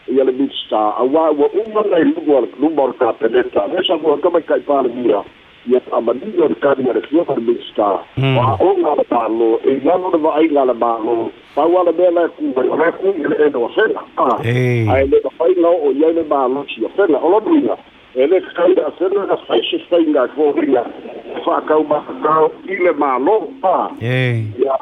ia 0.07 0.23
le 0.23 0.31
minsta 0.31 0.77
aua 0.77 1.31
ua 1.31 1.49
uma 1.65 1.81
lai 1.89 2.03
luma 2.03 2.47
luma 2.59 2.83
o 2.83 2.87
le 2.87 2.93
kapeneta 2.93 3.67
me 3.67 3.83
sa 3.83 3.95
ua 3.95 4.17
kama 4.17 4.41
kai 4.41 4.59
palemia 4.59 5.23
ia 5.67 5.81
amanii 5.91 6.37
o 6.37 6.47
le 6.47 6.55
kaniga 6.55 6.93
le 6.93 7.01
fua 7.01 7.35
le 7.35 7.41
minsta 7.41 7.99
aoga 8.17 8.95
le 8.95 9.05
malo 9.09 9.59
e 9.65 9.81
lalo 9.83 10.11
le 10.13 10.17
vaaiga 10.17 10.65
le 10.65 10.73
malo 10.73 11.31
pau 11.55 11.79
ala 11.79 11.91
mea 11.91 12.11
lae 12.11 12.27
kuaiolae 12.27 12.91
kui 12.91 13.09
ele 13.25 13.35
eno 13.45 13.65
a 13.65 13.69
fela 13.69 14.01
ae 14.93 15.05
le 15.07 15.21
mafaiga 15.23 15.69
oo 15.69 15.91
iai 15.91 16.13
le 16.13 16.23
malo 16.23 16.65
sia 16.69 16.89
fela 16.89 17.17
o 17.17 17.29
lonuina 17.29 17.77
e 18.15 18.27
le 18.27 18.41
kakaiga 18.41 18.87
a 18.87 18.91
fela 18.91 19.25
na 19.25 19.37
faise 19.37 19.79
faiga 19.89 20.25
e 20.25 20.29
foliga 20.35 20.85
faakau 21.45 21.83
makakao 21.83 22.51
i 22.69 22.75
le 22.75 22.91
malo 22.91 23.49
a 23.63 23.89
ia 24.01 24.75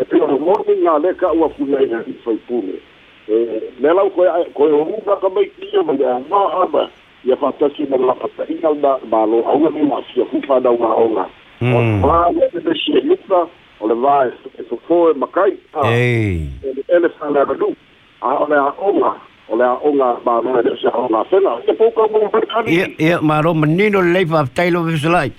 e 0.00 0.04
peo 0.04 0.26
le 0.26 0.38
moni 0.38 0.74
ga 0.82 0.98
le 0.98 1.14
ka 1.14 1.32
ua 1.32 1.48
kuiai 1.48 1.86
le 1.86 2.00
faipule 2.24 2.80
me 3.28 3.88
lau 3.88 4.10
ko 4.10 4.24
ko 4.54 4.64
u 4.84 5.00
ka 5.04 5.16
ka 5.16 5.28
mai 5.28 5.48
ki 5.56 5.80
ma 5.86 5.92
ya 5.96 6.18
ma 6.28 6.62
ama 6.62 6.90
ya 7.24 7.36
fa 7.36 7.52
na 7.88 7.96
la 7.96 8.14
ka 8.14 8.44
i 8.48 8.54
ka 8.60 8.72
da 8.82 8.98
ma 9.08 9.24
lo 9.24 9.40
au 9.48 9.70
ni 9.72 9.82
ma 9.82 10.00
si 10.12 10.20
ku 10.30 10.40
fa 10.46 10.60
da 10.60 10.70
wa 10.70 10.92
o 10.92 11.08
la 11.08 11.24
o 11.60 12.32
de 12.52 12.74
shi 12.76 12.92
ni 13.00 13.16
fa 13.28 13.48
o 13.80 13.88
le 13.88 13.94
vai 13.94 14.28
e 14.58 14.62
fo 14.68 14.76
fo 14.86 15.10
e 15.10 15.14
ma 15.16 15.26
kai 15.32 15.56
a 15.72 15.88
e 15.88 16.52
ele 16.88 17.08
fa 17.18 17.32
ba 17.32 17.54
du 17.54 17.72
a 18.20 18.28
o 18.44 18.46
le 18.46 18.56
a 18.60 18.68
o 18.76 18.92
o 18.92 19.56
le 19.56 19.64
a 19.64 19.72
o 19.72 19.92
ba 20.24 20.42
ma 20.44 20.60
de 20.60 20.76
sa 20.82 20.92
o 20.92 21.08
la 21.08 21.24
fe 21.24 21.40
la 21.40 21.56
e 21.64 21.72
po 21.72 21.88
ka 21.96 22.04
mo 22.12 22.28
ba 22.28 22.40
ka 22.44 22.60
ni 22.60 22.76
e 22.76 22.92
e 22.98 23.16
ma 23.22 23.40
ro 23.40 23.54
ma 23.54 23.66
ni 23.66 23.88
no 23.88 24.04
le 24.04 24.26
fa 24.26 24.44
ta 24.52 24.68
lo 24.68 24.84
ve 24.84 25.00
sa 25.00 25.08
lai 25.08 25.32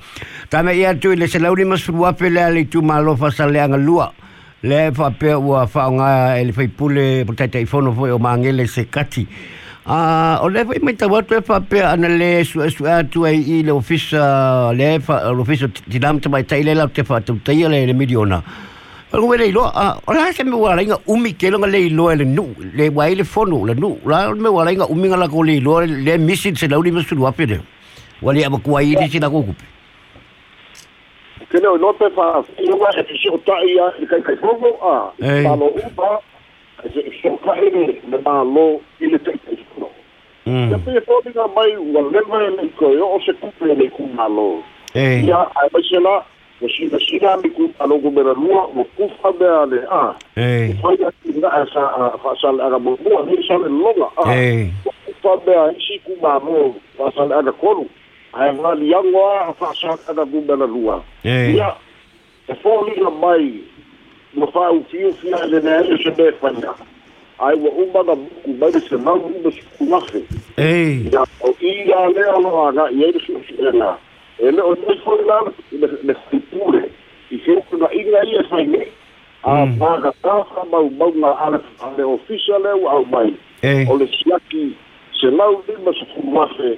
ta 0.49 0.63
me 0.63 0.73
ia 0.73 0.97
tu 0.97 1.13
le 1.13 1.27
se 1.27 1.37
la 1.37 1.53
ma 1.53 1.77
su 1.77 1.93
wa 1.93 2.13
pe 2.13 2.29
le 2.29 2.41
a 2.41 2.49
le 2.49 2.65
tu 2.65 2.81
ma 2.81 2.99
lo 2.99 3.15
fa 3.15 3.29
sa 3.29 3.45
le 3.45 3.61
lua 3.77 4.09
le 4.65 4.89
fa 4.97 5.11
pe 5.11 5.33
ua 5.33 5.67
fa 5.67 5.89
nga 5.93 6.09
ele 6.41 6.51
fai 6.51 6.67
pule 6.67 7.23
porque 7.25 7.45
te 7.47 7.65
fono 7.65 7.93
foi 7.93 8.09
o 8.11 8.17
mangele 8.17 8.65
se 8.67 8.85
kati 8.89 9.27
Ah, 9.87 10.39
o 10.41 10.49
le 10.49 10.65
fai 10.65 10.79
mai 10.81 10.95
tawa 10.97 11.21
te 11.21 11.37
e 11.37 11.41
fa 11.45 11.59
pe 11.61 11.77
ana 11.85 12.09
le 12.09 12.43
su 12.43 12.57
su 12.73 12.87
atu 12.89 13.21
ai 13.29 13.37
i 13.37 13.61
le 13.61 13.69
ofisa 13.69 14.73
le 14.73 14.97
fa 14.99 15.29
ofisa 15.29 15.69
tinam 15.69 16.17
te 16.19 16.27
mai 16.27 16.41
tai 16.41 16.63
le 16.65 16.73
la 16.73 16.87
te 16.87 17.03
fa 17.03 17.21
tu 17.21 17.37
tai 17.45 17.61
le 17.69 17.85
le 17.85 17.93
miliona. 17.93 18.41
Ko 19.11 19.35
le 19.37 19.51
lo 19.51 19.61
a 19.69 20.01
o 20.07 20.13
la 20.13 20.33
se 20.33 20.43
me 20.43 20.57
wala 20.57 20.81
inga 20.81 20.97
umi 21.05 21.35
ke 21.37 21.51
lo 21.53 21.61
le 21.61 21.85
lo 21.89 22.09
le 22.09 22.25
nu 22.25 22.49
le 22.73 22.89
wai 22.89 23.13
le 23.13 23.23
fono 23.23 23.63
le 23.63 23.75
nu 23.75 23.93
la 24.07 24.33
me 24.33 24.49
wala 24.49 24.71
inga 24.73 24.89
umi 24.89 25.07
ngala 25.07 25.29
ko 25.29 25.43
le 25.43 25.59
lo 25.59 25.85
le 25.85 26.17
misi 26.17 26.55
se 26.55 26.67
la 26.67 26.79
uni 26.79 26.89
me 26.89 27.03
su 27.03 27.13
wa 27.21 27.31
pe 27.31 27.45
de. 27.45 27.61
Wali 28.23 28.43
abakuai 28.43 28.95
ko 28.95 29.01
di 29.01 29.09
sina 29.11 29.29
ko 29.29 29.43
kupe 29.43 29.74
Kene 31.51 31.67
o 31.67 31.77
lope 31.77 32.09
pa 32.09 32.43
inga 32.57 32.89
e 32.97 33.03
tisi 33.03 33.29
o 33.29 33.37
tai 33.45 33.67
ia 33.69 33.93
i 34.01 34.05
kai 34.05 34.21
kai 34.21 34.35
kogo 34.37 34.71
a. 34.81 35.11
Palo 35.43 35.67
upa, 35.77 36.19
se 36.93 36.99
i 36.99 37.11
soka 37.21 37.55
ere 37.57 38.01
me 38.07 38.17
mā 38.17 38.35
lo 38.43 38.81
i 38.99 39.09
le 39.11 39.19
tei 39.19 39.37
tei 39.45 39.59
kono. 39.73 39.89
Ia 40.45 40.77
pia 40.85 41.01
tōpinga 41.05 41.45
mai 41.55 41.75
ua 41.77 42.01
lewa 42.11 42.43
e 42.47 42.49
nei 42.57 42.69
koe 42.79 42.97
o 43.01 43.19
se 43.25 43.33
kupe 43.33 43.71
e 43.71 43.75
nei 43.75 43.89
kumā 43.89 44.27
lo. 44.29 44.63
Ia 44.95 45.43
a 45.45 45.67
mai 45.73 45.83
se 45.89 45.99
la, 45.99 46.23
o 46.61 46.67
si 46.69 46.89
na 46.91 46.99
sina 46.99 47.37
mi 47.43 47.49
ku 47.49 47.69
alo 47.79 47.99
ku 47.99 48.11
mera 48.11 48.33
lua 48.33 48.65
o 48.65 48.83
kufa 48.97 49.31
me 49.39 49.45
ale 49.47 49.79
a. 49.91 50.15
Ei. 50.35 50.73
Fai 50.81 50.97
a 51.05 51.11
tina 51.21 51.47
a 51.47 51.65
sa 51.73 51.83
a 51.93 52.17
fasal 52.23 52.61
aga 52.61 52.79
mo 52.79 52.97
mo 53.03 53.21
ni 53.25 53.37
sa 53.47 53.57
le 53.57 53.69
longa 53.69 54.09
a. 54.17 54.33
Ei. 54.33 54.71
Kufa 55.05 55.37
me 55.45 55.53
a 55.53 55.69
isi 55.77 56.01
kumā 56.07 56.41
lo 56.41 56.73
fasal 56.97 57.31
aga 57.31 57.51
koru. 57.51 57.85
Ei. 57.85 58.04
hainga 58.35 58.75
liagoa 58.75 59.53
fa'asakanagume 59.59 60.55
lalua 60.55 61.03
ia 61.23 61.75
e 62.47 62.55
foliga 62.55 63.09
mai 63.09 63.63
ma 64.33 64.47
fa'autiofia 64.47 65.37
e 65.43 65.47
leneaʻi 65.47 66.03
se 66.03 66.11
mē 66.17 66.31
faia 66.41 66.73
ae 67.39 67.55
ua 67.55 67.71
uma 67.83 68.03
na 68.03 68.15
buku 68.15 68.53
mai 68.59 68.71
le 68.71 68.79
senau 68.89 69.15
ume 69.15 69.51
sukugafe 69.51 70.21
ia 70.57 71.23
o 71.41 71.55
ia 71.61 72.09
lea 72.15 72.33
aloa 72.35 72.69
aga'i 72.69 73.03
ai 73.05 73.11
le 73.11 73.19
suʻesuʻega 73.19 73.95
e 74.39 74.51
le 74.51 74.61
o 74.61 74.75
nei 74.75 74.97
foi 75.05 75.23
la 75.25 75.39
le 76.03 76.13
faipule 76.13 76.83
i 77.31 77.37
feukunaʻiga 77.37 78.23
ia 78.25 78.41
e 78.41 78.47
fainei 78.49 78.91
a 79.43 79.65
magatafa 79.65 80.65
maumauga 80.71 81.39
ale 81.39 81.59
ale 81.79 82.03
ofisa 82.03 82.59
le 82.59 82.73
ua 82.73 82.91
au 82.91 83.05
mai 83.05 83.33
o 83.89 83.97
le 83.97 84.07
siaki 84.07 84.75
senau 85.21 85.63
lima 85.67 85.93
sukugafe 85.93 86.77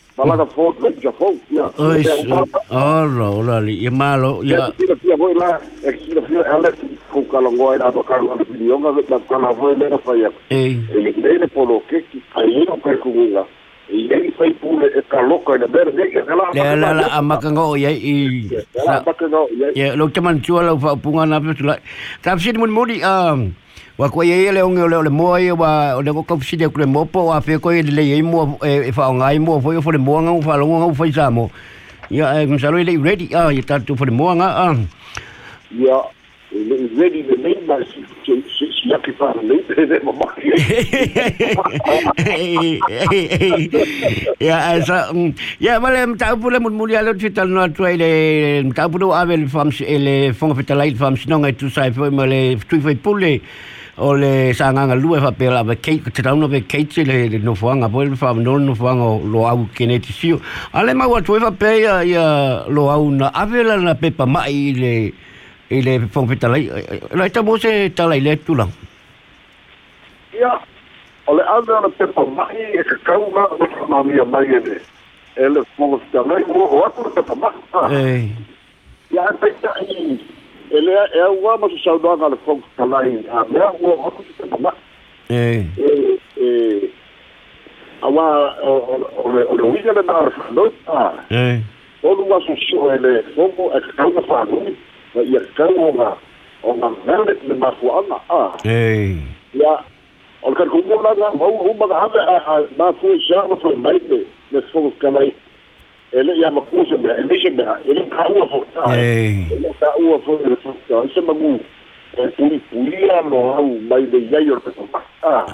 Fala 0.21 0.37
da 0.37 0.45
foto, 0.45 0.93
já 1.01 1.11
foi. 1.13 1.41
Oi, 1.51 2.03
ora, 2.69 3.29
ora 3.31 3.57
ali, 3.57 3.83
e 3.83 3.89
malo, 3.89 4.45
e 4.45 4.53
a 4.53 4.71
tira 4.77 4.95
tira 4.97 5.17
foi 5.17 5.33
lá, 5.33 5.59
é 5.81 5.91
que 5.91 6.05
tira 6.05 6.21
tira 6.21 6.41
ela 6.41 6.71
com 7.09 7.25
calongo 7.25 7.73
era 7.73 7.89
do 7.89 8.03
carro 8.03 8.37
da 8.37 8.45
pinhonga, 8.45 8.93
da 9.01 9.19
cala 9.21 9.51
foi 9.55 9.81
era 9.81 9.97
faia. 9.97 10.31
Ei. 10.51 10.79
Ele 10.91 11.15
ele 11.25 11.47
polo 11.47 11.81
que 11.89 12.03
que 12.03 12.21
aí 12.35 12.65
não 12.69 12.77
perco 12.79 13.09
lá. 13.33 13.45
E 13.89 14.13
ele 14.13 14.31
foi 14.37 14.53
pula 14.53 14.85
e 14.85 15.01
caloca 15.09 15.57
da 15.57 15.65
verde, 15.65 16.11
que 16.11 16.19
ela 16.19 16.51
ela 16.53 16.87
ela 16.87 17.07
a 17.07 17.21
macango 17.21 17.75
e 17.75 17.85
e 17.89 18.49
ela 18.75 19.03
macango 19.03 19.49
e 19.75 19.95
lo 19.95 20.11
chaman 20.13 20.39
chua 20.39 20.61
lo 20.61 20.77
fa 20.77 20.95
punga 20.95 21.25
na 21.25 21.41
pesula. 21.41 21.79
Tapsi 22.21 22.53
mun 22.53 22.69
mudi 22.69 23.01
um 23.03 23.51
Wa 23.97 24.09
ko 24.09 24.23
ye 24.23 24.51
le 24.51 24.61
onge 24.61 24.87
le 24.87 25.01
le 25.03 25.09
mo 25.09 25.37
ye 25.37 25.51
wa 25.51 25.95
o 25.97 26.01
le 26.01 26.13
ko 26.13 26.23
kopsi 26.23 26.57
de 26.57 26.69
kle 26.69 26.85
mopo 26.85 27.27
wa 27.29 27.41
fe 27.41 27.57
ko 27.57 27.71
ye 27.71 27.81
le 27.83 28.01
ye 28.01 28.21
mo 28.21 28.57
e 28.63 28.91
fa 28.91 29.11
ngai 29.11 29.39
mo 29.39 29.59
fo 29.61 29.73
yo 29.73 29.81
fo 29.81 29.91
le 29.91 29.97
mo 29.97 30.21
nga 30.21 30.41
fa 30.41 30.57
lo 30.57 30.65
nga 30.67 30.93
fo 30.93 31.05
sa 31.11 31.29
mo. 31.29 31.51
Ya, 32.09 32.41
e 32.41 32.45
msalo 32.45 32.83
le 32.83 32.97
ready 32.97 33.31
ah 33.35 33.51
ye 33.51 33.61
ta 33.61 33.79
tu 33.79 33.95
fo 33.95 34.05
le 34.05 34.11
mo 34.11 34.33
nga 34.35 34.47
ah. 34.47 34.75
ya 35.71 36.01
ready 36.51 37.23
to. 37.23 37.41
Ja, 44.41 44.81
sa 44.83 45.13
ya 45.59 45.79
male 45.79 46.05
mtaupu 46.05 46.49
le 46.49 46.59
mutmuli 46.59 46.97
alo 46.97 47.13
tita 47.13 47.45
no 47.45 47.67
tuai 47.67 47.97
le 47.97 48.63
mtaupu 48.63 48.99
do 48.99 49.13
avel 49.13 49.47
fam 49.47 49.69
ele 49.85 50.33
fonga 50.33 50.55
pita 50.55 50.75
lai 50.75 50.95
fam 50.95 51.15
sinonga 51.15 51.53
tu 51.53 51.67
äh, 51.67 51.69
sai 51.69 51.91
foi 51.91 52.09
male 52.09 52.53
äh, 52.53 52.57
tui 52.67 52.81
foi 52.81 52.95
pule 52.95 53.41
o 53.97 54.13
le 54.13 54.53
sanganga 54.53 54.95
lue 54.95 55.21
fa 55.21 55.31
pela 55.31 55.63
ve 55.63 55.75
kei 55.75 56.01
te 56.01 56.21
tau 56.21 56.35
no 56.35 56.47
ve 56.47 56.65
kei 56.65 56.85
te 56.85 57.05
no 57.37 57.53
fuanga 57.53 57.87
po 57.87 58.03
le 58.03 58.15
fam 58.15 58.41
no 58.41 58.57
no 58.57 58.73
fuanga 58.73 59.21
lo 59.23 59.45
au 59.45 59.67
kene 59.77 60.01
te 60.01 60.11
sio 60.11 60.41
ale 60.73 60.93
ma 60.93 61.07
wa 61.07 61.21
tuai 61.21 61.39
fa 61.39 61.53
ya 62.03 62.65
lo 62.67 62.89
au 62.89 63.11
na 63.11 63.29
avela 63.29 63.77
na 63.77 63.93
pepa 63.93 64.25
mai 64.25 64.73
le 64.73 65.13
ile 65.71 65.99
fonga 66.11 66.33
fetalai 66.33 66.69
la 67.15 67.29
ta 67.29 67.41
mo 67.41 67.57
se 67.57 67.89
talai 67.95 68.21
le 68.21 68.35
tulang 68.45 68.71
Ja, 70.41 70.59
alle 71.27 71.43
andere 71.43 71.89
pepa 71.97 72.23
mai 72.25 72.55
e 72.79 72.83
ka 72.83 72.95
kau 73.03 73.29
ma 73.35 73.43
ma 73.89 74.03
mi 74.03 74.15
mai 74.25 74.47
ne. 74.47 74.77
Ele 75.35 75.61
volgens 75.77 76.01
de 76.11 76.21
lei 76.27 76.43
ho 76.47 76.79
wat 76.79 76.95
met 77.03 77.13
pepa 77.13 77.35
mai. 77.35 77.53
eh 77.91 78.29
Ja, 79.11 79.27
pe 79.39 79.51
ta 79.61 79.73
i. 79.81 80.19
Ele 80.71 80.91
é 80.91 81.27
o 81.29 81.49
ama 81.51 81.67
se 81.69 81.77
saudar 81.83 82.17
na 82.17 82.29
volgens 82.45 82.65
de 82.77 82.85
lei. 82.85 83.25
Ah, 83.29 83.45
ja, 83.53 83.71
o 83.79 84.11
mai. 84.59 84.73
eh 85.29 85.65
Eh 85.77 86.17
eh 86.37 86.89
Awa 88.01 88.55
o 88.63 88.71
o 88.71 89.29
o 89.29 89.65
o 89.65 89.71
wiga 89.71 89.93
na 89.93 90.31
no. 90.51 90.71
Eh 91.29 91.59
Todo 92.01 92.25
o 92.25 92.33
assunto 92.35 92.91
ele 92.91 93.21
como 93.35 93.69
é 93.75 93.81
que 93.81 93.93
causa 93.93 94.21
família, 94.23 94.63
e 94.63 94.73
velha 94.73 94.79
de 94.79 94.90
يkkauga 95.15 96.17
ona 96.63 96.89
velet 97.05 97.43
me 97.47 97.55
mafu'aga 97.55 98.17
a 98.29 98.51
ia 99.53 99.83
o 100.43 100.49
le 100.49 100.55
kalukumunaga 100.55 101.31
mauauma 101.31 101.87
gahave 101.87 102.19
a 102.19 102.61
mafue 102.77 103.19
saga 103.27 103.55
faimai 103.55 103.99
me 104.09 104.25
me 104.51 104.61
fogokalai 104.61 105.33
ele 106.11 106.37
ia 106.37 106.51
makuse 106.51 106.97
mea 106.97 107.17
eleise 107.17 107.49
mea 107.49 107.77
ele 107.89 108.01
kaua 108.03 108.47
fo'i 108.47 108.65
ele 109.51 109.73
kaua 109.79 110.19
fo'i 110.19 110.49
le 110.49 110.55
fogokalai 110.55 111.21
magu 111.27 111.59
e 112.17 112.27
pulipulia 112.27 113.21
no 113.21 113.53
au 113.53 113.79
mai 113.89 114.05
leiai 114.05 114.51
o 114.51 114.55
le 114.55 114.61
petomai 114.61 115.01
a 115.23 115.45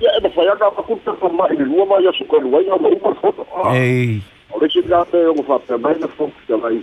ia 0.00 0.10
e 0.16 0.20
mafaiaga 0.22 0.70
makulu 0.76 0.96
petomai 0.96 1.56
le 1.56 1.64
lua 1.64 1.86
ma 1.86 2.00
ia 2.00 2.12
sukaluai 2.12 2.68
au 2.68 2.80
mauma 2.80 3.14
foto 3.14 3.46
a 3.56 3.72
o 4.52 4.60
lesi 4.60 4.82
gape 4.82 5.26
ogo 5.26 5.42
fa'apeamai 5.42 5.94
le 5.94 6.08
fogokalai 6.08 6.82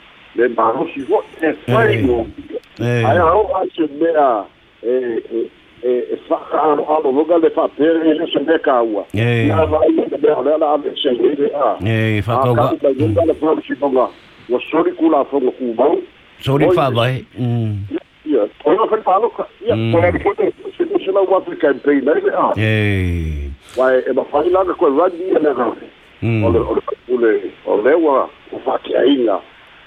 내 0.33 0.47
마음씨고 0.47 1.23
내 1.41 1.53
사이고 1.65 2.27
아야오 2.79 3.55
아침에야 3.55 4.45
sacado 6.27 6.83
ao 6.83 7.11
lugar 7.11 7.39
de 7.41 7.49
fazer 7.49 8.05
e 8.05 8.23
isso 8.23 8.39
me 8.39 8.59
caua. 8.59 9.05
E 9.13 9.49
vai 9.49 9.89
me 9.89 10.29
olhar 10.29 10.63
a 10.63 10.77
ver 10.77 10.93
se 10.95 11.07
ele 11.07 11.51
a. 11.55 11.77
E 11.81 12.21
fatou 12.21 12.53
ga. 12.53 12.71
O 14.49 14.59
sori 14.59 14.91
kula 14.91 15.25
fogo 15.25 15.51
kubau. 15.53 16.01
Sori 16.39 16.71
fabai. 16.73 17.25
Hum. 17.37 17.79
Ya, 18.25 18.47
ona 18.65 18.87
foi 18.87 19.01
falo, 19.01 19.31
ya, 19.61 19.73
ona 19.73 20.19
foi 20.19 20.53
se 20.77 20.85
não 20.85 20.99
se 20.99 21.11
não 21.11 21.25
vai 21.25 21.55
campaign, 21.55 22.01
né? 22.01 22.13
Eh. 22.57 23.49
Vai, 23.75 24.03
é 24.05 24.11
uma 24.11 24.25
faz 24.25 24.51
lá 24.51 24.63
com 24.65 24.85
o 24.85 24.97
rugby, 24.97 25.23
né, 25.23 25.53
cara? 25.55 25.75
Hum. 26.21 26.43
Olha, 26.45 26.61
olha, 26.61 26.81
olha, 27.65 27.97
olha, 27.97 28.29
o 28.51 28.59
fatia 28.59 28.99
ainda. 28.99 29.39